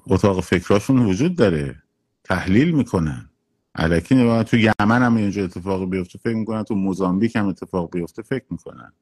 اتاق 0.06 0.40
فکراشون 0.40 0.98
وجود 1.06 1.36
داره. 1.36 1.82
تحلیل 2.24 2.72
می‌کنن. 2.76 3.30
علکی 3.74 4.14
نمی‌دونم 4.14 4.42
تو 4.42 4.56
یمن 4.56 5.02
هم 5.02 5.16
اینجا 5.16 5.44
اتفاق 5.44 5.90
بیفته. 5.90 6.18
فکر 6.18 6.36
می‌کنن 6.36 6.62
تو 6.64 6.74
موزامبیک 6.74 7.36
هم 7.36 7.46
اتفاق 7.48 7.90
بیفته. 7.92 8.22
فکر 8.22 8.44
می‌کنن. 8.50 8.92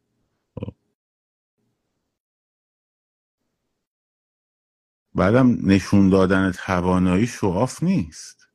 بعدم 5.18 5.70
نشون 5.70 6.10
دادن 6.10 6.52
توانایی 6.52 7.26
شواف 7.26 7.82
نیست. 7.82 8.48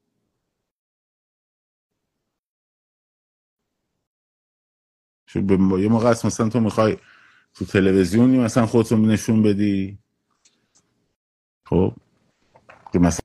به 5.35 5.81
یه 5.81 5.89
موقع 5.89 6.09
است 6.09 6.25
مثلا 6.25 6.49
تو 6.49 6.59
می‌خوای 6.59 6.97
تو 7.53 7.65
تلویزیونی 7.65 8.39
مثلا 8.39 8.65
خودتو 8.65 8.97
نشون 8.97 9.43
بدی. 9.43 9.97
خب 11.65 11.95
که 12.93 12.99
مثلا 12.99 13.23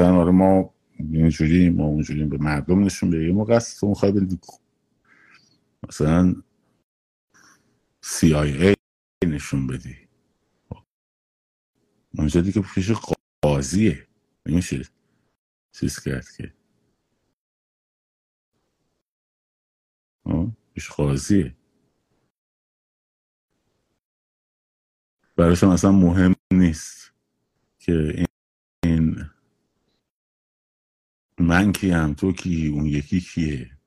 آره 0.00 0.30
ما 0.30 0.74
اینجوری 0.98 1.70
ما 1.70 1.84
اونجوری 1.84 2.24
به 2.24 2.38
مردم 2.38 2.84
نشون 2.84 3.10
بدی 3.10 3.26
یه 3.26 3.32
موقع 3.32 3.54
است 3.54 3.80
تو 3.80 3.88
می‌خوای 3.88 4.12
بدی 4.12 4.38
مثلا 5.88 6.34
CIA 8.04 8.74
نشون 9.26 9.66
بدی. 9.66 10.07
اونجا 12.18 12.40
دیگه 12.40 12.62
پیش 12.62 12.92
قاضیه. 13.42 14.08
نمیشه 14.46 14.88
چیز 15.72 16.00
کرد 16.00 16.26
که. 16.36 16.54
پیش 20.74 20.90
قاضیه. 20.90 21.56
براش 25.36 25.64
اصلا 25.64 25.92
مهم 25.92 26.34
نیست 26.52 27.12
که 27.78 28.26
این 28.84 29.30
من 31.40 31.72
کیم 31.72 32.14
تو 32.14 32.32
کی 32.32 32.68
اون 32.68 32.86
یکی 32.86 33.20
کیه. 33.20 33.77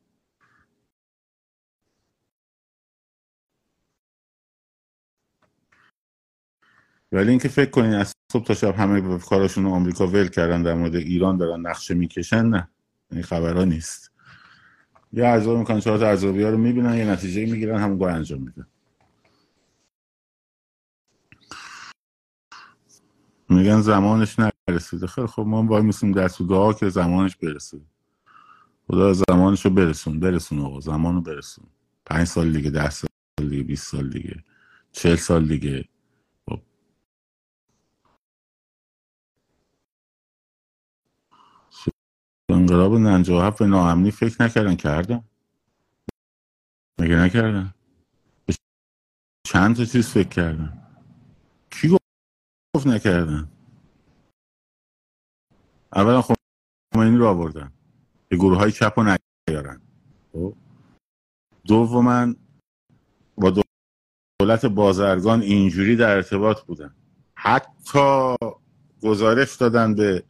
ولی 7.12 7.30
اینکه 7.30 7.47
فکر 7.47 7.70
کنین 7.70 7.93
از 7.93 8.14
صبح 8.32 8.45
تا 8.45 8.53
شب 8.53 8.76
همه 8.76 9.20
کاراشون 9.20 9.64
رو 9.64 9.70
آمریکا 9.70 10.07
ول 10.07 10.28
کردن 10.28 10.64
در 10.64 10.74
مورد 10.74 10.95
ایران 10.95 11.38
دارن 11.38 11.59
نقشه 11.68 11.93
می‌کشن 11.93 12.45
نه. 12.45 12.70
این 13.12 13.24
خبرها 13.24 13.64
نیست. 13.64 14.12
یه 15.14 15.26
ارزا 15.26 15.57
می‌کنن 15.57 15.80
چهار 15.80 15.97
تا 15.97 16.07
ارزابی 16.07 16.43
ها 16.43 16.49
رو 16.49 16.57
می‌بینن 16.57 16.97
یه 16.97 17.05
نتیجه 17.05 17.45
می‌گیرن 17.45 17.80
همون 17.80 18.09
انجام 18.09 18.39
میدن. 18.41 18.68
میگن 23.49 23.82
زمانش 23.82 24.36
نرسیده. 24.70 25.07
خیلی 25.07 25.28
خب 25.28 25.41
ما 25.41 25.62
باید 25.62 25.84
میسیم 25.86 26.12
در 26.12 26.28
تو 26.28 26.45
دعا 26.45 26.74
که 26.74 26.89
زمانش 26.89 27.36
برسه. 27.36 27.82
خدا 28.88 29.14
زمانش 29.14 29.66
رو 29.66 29.72
برسون. 29.72 30.20
برسون 30.20 30.59
آقا 30.59 30.80
زمان 30.80 31.16
رو 31.16 31.22
برسون. 31.22 31.66
پنج 32.05 32.28
سال 32.28 32.51
دیگه 32.51 32.70
ده 32.70 32.89
سال 32.89 33.09
دیگه 33.38 33.64
بیست 33.64 33.88
سال 33.88 34.09
دیگه 34.09 34.43
چل 34.91 35.16
سال 35.16 35.47
دیگه. 35.47 35.86
انقلاب 42.72 42.94
ننجاه 42.94 43.56
به 43.58 43.66
ناامنی 43.66 44.12
فکر 44.12 44.44
نکردن 44.44 44.76
کردن. 44.76 45.24
مگه 47.00 47.16
نکردن؟ 47.16 47.74
چند 49.48 49.76
تا 49.76 49.86
چیز 49.86 50.10
فکر 50.10 50.28
کردن؟ 50.28 50.88
کی 51.70 51.98
گفت 52.76 52.88
نکردن؟ 52.88 53.52
اولا 55.96 56.24
خمینی 56.94 57.18
رو 57.18 57.28
آوردن. 57.28 57.72
به 58.28 58.38
گروه 58.38 58.58
های 58.58 58.72
چپ 58.72 59.00
رو 59.00 59.18
نیارن. 59.50 59.82
خب؟ 60.34 60.56
دوما 61.64 62.34
با 63.36 63.64
دولت 64.40 64.66
بازرگان 64.66 65.42
اینجوری 65.42 65.96
در 65.96 66.16
ارتباط 66.16 66.62
بودن. 66.62 66.96
حتی 67.36 68.36
گزارش 69.04 69.56
دادن 69.56 69.96
به 69.96 70.24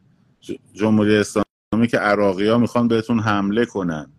جمهوری 0.72 1.16
اسلامی 1.16 1.51
که 1.86 1.98
عراقی 1.98 2.48
ها 2.48 2.58
می‌خوان 2.58 2.88
بهتون 2.88 3.20
حمله 3.20 3.66
کنن. 3.66 4.12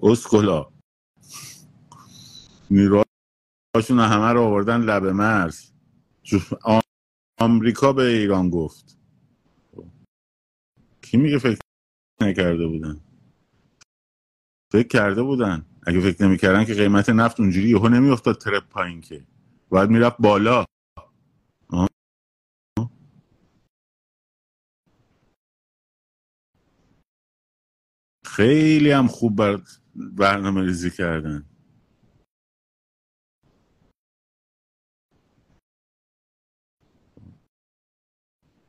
اسکولا 0.00 0.72
نیروهاشون 2.70 3.98
همه 3.98 4.32
رو 4.32 4.42
آوردن 4.42 4.80
لب 4.80 5.06
مرز. 5.06 5.72
آمریکا 7.40 7.92
به 7.92 8.02
ایران 8.02 8.50
گفت. 8.50 8.98
کی 11.02 11.16
میگه 11.16 11.38
فکر 11.38 11.58
نکرده 12.20 12.66
بودن؟ 12.66 13.00
فکر 14.72 14.88
کرده 14.88 15.22
بودن. 15.22 15.66
اگه 15.86 16.00
فکر 16.00 16.24
نمی‌کردن 16.24 16.64
که 16.64 16.74
قیمت 16.74 17.10
نفت 17.10 17.40
اونجوری 17.40 17.68
یهو 17.68 17.88
نمیافتاد 17.88 18.38
ترپ 18.38 18.68
پایین 18.68 19.00
که. 19.00 19.26
باید 19.68 19.90
می‌رفت 19.90 20.16
بالا. 20.18 20.64
خیلی 28.32 28.90
هم 28.90 29.06
خوب 29.06 29.36
بر 29.36 29.60
برنامه 29.96 30.60
ریزی 30.62 30.90
کردن. 30.90 31.44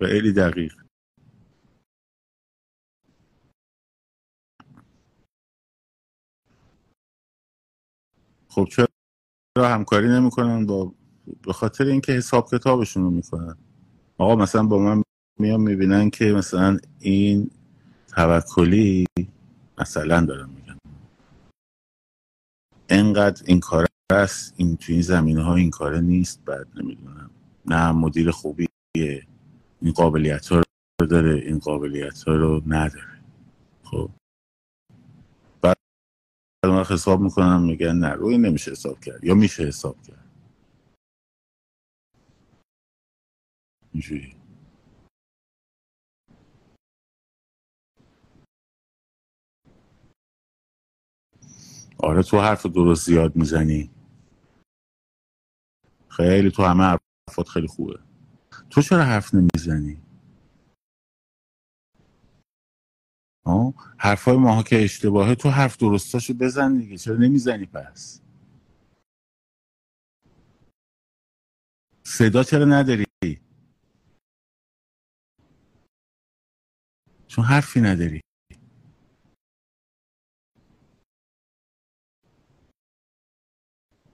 خیلی 0.01 0.33
دقیق. 0.33 0.73
خب 8.49 8.67
چرا 8.71 8.87
همکاری 9.57 10.07
نمی‌کنن؟ 10.07 10.65
با 10.65 10.93
به 11.47 11.53
خاطر 11.53 11.85
اینکه 11.85 12.11
حساب 12.11 12.49
کتابشون 12.51 13.03
رو 13.03 13.09
می‌کنن 13.09 13.57
آقا 14.17 14.35
مثلا 14.35 14.63
با 14.63 14.79
من 14.79 15.03
میان 15.39 15.61
می‌بینن 15.61 16.09
که 16.09 16.25
مثلا 16.25 16.77
این 16.99 17.51
توکلی 18.07 19.05
مثلا 19.77 20.25
دارم 20.25 20.49
میگن 20.49 20.77
انقدر 22.89 23.43
این 23.47 23.59
کار 23.59 23.87
است 24.11 24.53
این 24.57 24.77
توی 24.77 24.93
این 24.93 25.01
زمینه 25.03 25.43
ها 25.43 25.55
این 25.55 25.69
کاره 25.69 26.01
نیست 26.01 26.45
بعد 26.45 26.67
نمی‌دونم. 26.75 27.29
نه 27.65 27.91
مدیر 27.91 28.31
خوبیه. 28.31 28.67
این 29.81 29.91
قابلیت 29.95 30.47
ها 30.47 30.63
رو 31.01 31.07
داره 31.07 31.33
این 31.35 31.59
قابلیت 31.59 32.23
ها 32.23 32.35
رو 32.35 32.63
نداره. 32.67 33.21
خب. 33.83 34.11
بعد 35.61 35.77
من 36.65 36.83
حساب 36.83 37.21
می‌کنم 37.21 37.63
میگن 37.63 37.95
نه 37.95 38.09
روی 38.09 38.37
نمیشه 38.37 38.71
حساب 38.71 38.99
کرد 38.99 39.23
یا 39.23 39.35
میشه 39.35 39.63
حساب 39.63 40.01
کرد. 40.01 40.29
اینجوری. 43.93 44.35
آره 52.03 52.23
تو 52.23 52.41
حرف 52.41 52.65
درست 52.65 53.05
زیاد 53.05 53.35
می‌زنی. 53.35 53.91
خیلی 56.09 56.51
تو 56.51 56.63
همه 56.63 56.83
حرفات 56.83 57.47
خیلی 57.47 57.67
خوبه. 57.67 57.99
تو 58.69 58.81
چرا 58.81 59.03
حرف 59.03 59.33
نمی‌زنی؟ 59.33 60.01
حرفای 63.97 64.37
ماها 64.37 64.63
که 64.63 64.83
اشتباهه 64.83 65.35
تو 65.35 65.49
حرف 65.49 65.77
درستاشو 65.77 66.33
بزن 66.33 66.77
دیگه 66.77 66.97
چرا 66.97 67.15
نمی‌زنی 67.15 67.65
پس؟ 67.65 68.21
صدا 72.03 72.43
چرا 72.43 72.65
نداری؟ 72.65 73.05
چون 77.27 77.45
حرفی 77.45 77.81
نداری. 77.81 78.21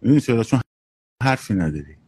می‌دونی 0.01 0.21
چرا 0.21 0.43
چون 0.43 0.61
حرفی 1.23 1.55
نداری. 1.55 1.98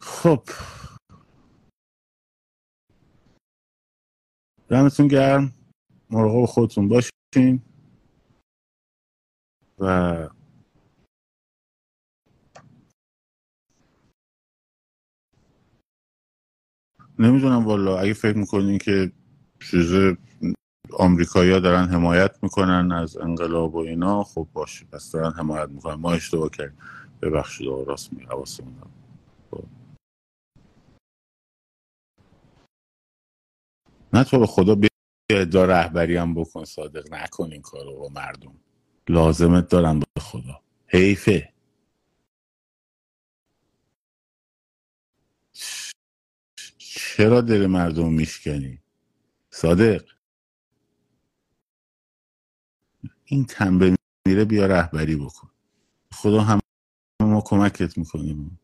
خب. 0.00 0.44
دمتون 4.68 5.08
گرم. 5.08 5.52
مراقب 6.10 6.44
خودتون 6.46 6.88
باشین. 6.88 7.62
و 9.78 10.28
نمی‌دونم 17.18 17.66
والا 17.66 17.98
اگه 17.98 18.12
فکر 18.14 18.36
می‌کنین 18.36 18.78
که 18.78 19.12
چیز 19.70 20.16
آمریکایی‌ها 20.98 21.58
دارن 21.60 21.88
حمایت 21.88 22.42
می‌کنن 22.42 22.92
از 22.92 23.16
انقلاب 23.16 23.74
و 23.74 23.78
اینا 23.78 24.24
خب 24.24 24.48
باشه. 24.52 24.86
پس 24.86 25.12
دارن 25.12 25.32
حمایت 25.32 25.68
می‌کنن. 25.68 25.94
ما 25.94 26.12
اشتباه 26.12 26.50
کردیم. 26.50 26.78
ببخشید 27.22 27.68
آقا 27.68 27.82
راست 27.82 28.12
می 28.12 28.24
حواسمون 28.24 28.74
نه 34.14 34.24
تو 34.24 34.38
به 34.38 34.46
خدا 34.46 34.74
بیا 34.74 34.90
ادعا 35.32 35.64
رهبری 35.64 36.16
هم 36.16 36.34
بکن 36.34 36.64
صادق 36.64 37.14
نکن 37.14 37.52
این 37.52 37.62
کارو 37.62 37.98
با 38.00 38.08
مردم. 38.08 38.54
لازمت 39.08 39.68
دارن 39.68 40.00
به 40.00 40.06
خدا. 40.20 40.60
حیفه. 40.86 41.54
چرا 46.78 47.40
دل 47.40 47.66
مردم 47.66 48.12
میشکنی؟ 48.12 48.80
صادق. 49.50 50.04
این 53.24 53.46
تنبه 53.46 53.96
میره 54.28 54.44
بیا 54.44 54.66
رهبری 54.66 55.16
بکن. 55.16 55.50
خدا 56.14 56.40
هم 56.40 56.60
ما 57.22 57.40
کمکت 57.40 57.98
می‌کنیم. 57.98 58.60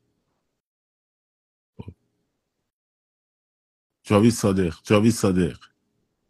جاوید 4.07 4.32
صادق 4.32 4.74
جاوید 4.84 5.12
صادق. 5.12 5.59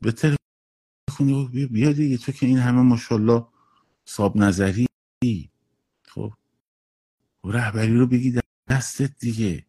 به 0.02 0.12
تلفنی 0.12 1.68
بیا, 1.72 1.92
دیگه 1.92 2.18
تو 2.18 2.32
که 2.32 2.46
این 2.46 2.58
همه 2.58 2.82
ماشاءالله 2.82 3.46
صاب 4.04 4.36
نظری. 4.36 4.86
خب. 6.04 6.32
رهبری 7.44 7.96
رو 7.98 8.06
بگی 8.06 8.40
دستت 8.70 9.18
دیگه. 9.20 9.66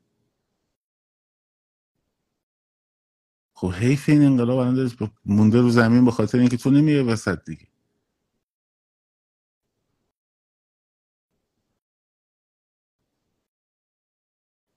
خب 3.53 3.71
حیف 3.73 4.09
این 4.09 4.23
انقلاب 4.25 4.57
الان 4.59 4.91
مونده 5.25 5.61
رو 5.61 5.69
زمین 5.69 6.05
به 6.05 6.11
خاطر 6.11 6.39
اینکه 6.39 6.57
تو 6.57 6.71
نمیای 6.71 7.01
وسط 7.03 7.45
دیگه. 7.45 7.67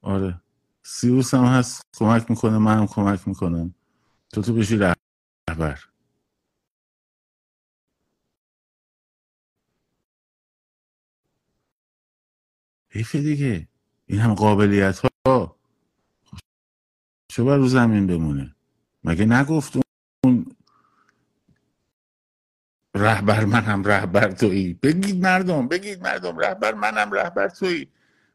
آره. 0.03 0.41
سیوس 0.83 1.35
هم 1.35 1.45
هست 1.45 1.83
کمک 1.97 2.31
می‌کنه 2.31 2.59
من 2.59 2.79
هم 2.79 2.87
کمک 2.87 3.29
می‌کنم. 3.29 3.75
تو 4.33 4.43
تو 4.43 4.55
بشی 4.55 4.77
رهبر. 4.77 5.81
حیف 12.91 13.17
دیگه. 13.17 13.69
این 14.07 14.21
هم 14.21 14.35
قابلیت 14.35 15.01
ها 15.27 15.57
چه 17.29 17.43
باید 17.43 17.61
رو 17.61 17.69
زمین 17.69 18.07
بمونه. 18.07 18.57
مگه 19.05 19.25
نگفت 19.25 19.73
اون 20.25 20.57
رهبر 22.97 23.45
منم 23.45 23.85
رهبر 23.85 24.33
تویی؟ 24.33 24.75
بگید 24.75 25.23
مردم 25.23 25.69
بگید 25.69 26.03
مردم 26.03 26.39
رهبر 26.39 26.75
منم 26.75 27.13
رهبر 27.13 27.49
تویی. 27.49 27.89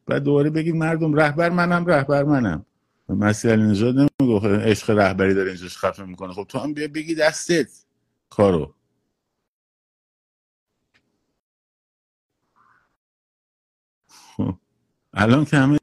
بعد 0.06 0.22
دوباره 0.22 0.50
بگید 0.50 0.74
مردم 0.74 1.14
رهبر 1.14 1.50
منم 1.50 1.86
رهبر 1.86 2.24
منم. 2.24 2.66
مسیح 3.08 3.50
علی 3.52 3.62
نژاد 3.62 3.94
نمیگه 3.96 4.58
عشق 4.58 4.90
رهبری 4.90 5.34
داره 5.34 5.48
اینجاش 5.50 5.78
خفه 5.78 6.04
می‌کنه. 6.04 6.32
خب 6.32 6.44
تو 6.48 6.58
هم 6.58 6.74
بیا 6.74 6.88
بگی 6.88 7.14
دستت 7.14 7.84
کارو. 8.30 8.74
خب. 14.36 14.54
الان 15.14 15.44
که 15.44 15.56
همه 15.56 15.78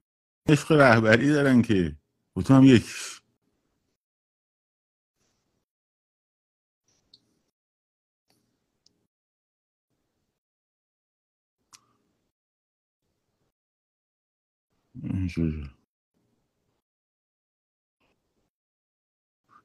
عشق 0.49 0.71
رهبری 0.71 1.29
دارن 1.29 1.61
که. 1.61 1.95
تو 2.45 2.53
هم 2.53 2.63
یک 2.63 2.85
اینجوری. 15.03 15.71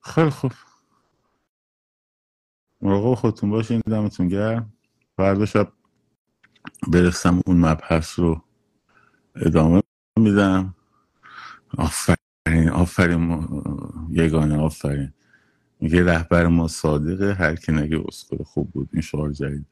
خیلی 0.03 0.31
خوب. 0.31 0.53
مراقب 2.83 3.15
خودتون 3.15 3.51
باشین 3.51 3.81
دمتون 3.87 4.29
گرم. 4.29 4.73
فردا 5.17 5.47
شب 5.47 5.73
برسم 6.89 7.41
اون 7.47 7.57
مبحث 7.57 8.19
رو 8.19 8.45
ادامه 9.37 9.83
میدم. 10.19 10.75
آفرین 11.79 12.71
آفرین 12.71 13.49
یگانه 14.11 14.59
آفرین. 14.59 15.13
میگه 15.81 16.05
رهبر 16.05 16.47
ما 16.47 16.69
صادقه 16.69 17.35
هر 17.35 17.57
کی 17.57 17.73
نگه 17.73 18.05
اسکل 18.09 18.45
خوب 18.45 18.71
بود. 18.71 18.89
این 18.93 19.03
شعار 19.03 19.33
جدید. 19.33 19.67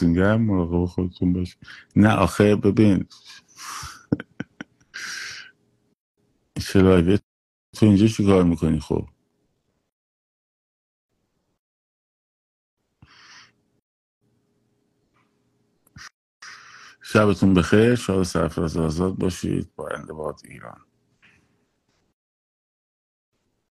گرم 0.00 0.42
مراقب 0.42 0.86
خودتون 0.86 1.32
باش 1.32 1.58
نه 1.96 2.14
آخه 2.16 2.56
ببین. 2.56 3.06
چرا 6.60 7.02
تو 7.74 7.86
اینجا 7.86 8.06
چی 8.08 8.26
کار 8.26 8.44
می‌کنی 8.44 8.80
خب؟ 8.80 9.08
شبتون 17.02 17.54
بخیر. 17.54 17.94
شاد 17.94 18.22
سرفراز 18.24 18.76
آزاد 18.76 19.14
باشید. 19.16 19.74
با 19.76 19.88
باد 20.14 20.40
ایران. 20.44 20.80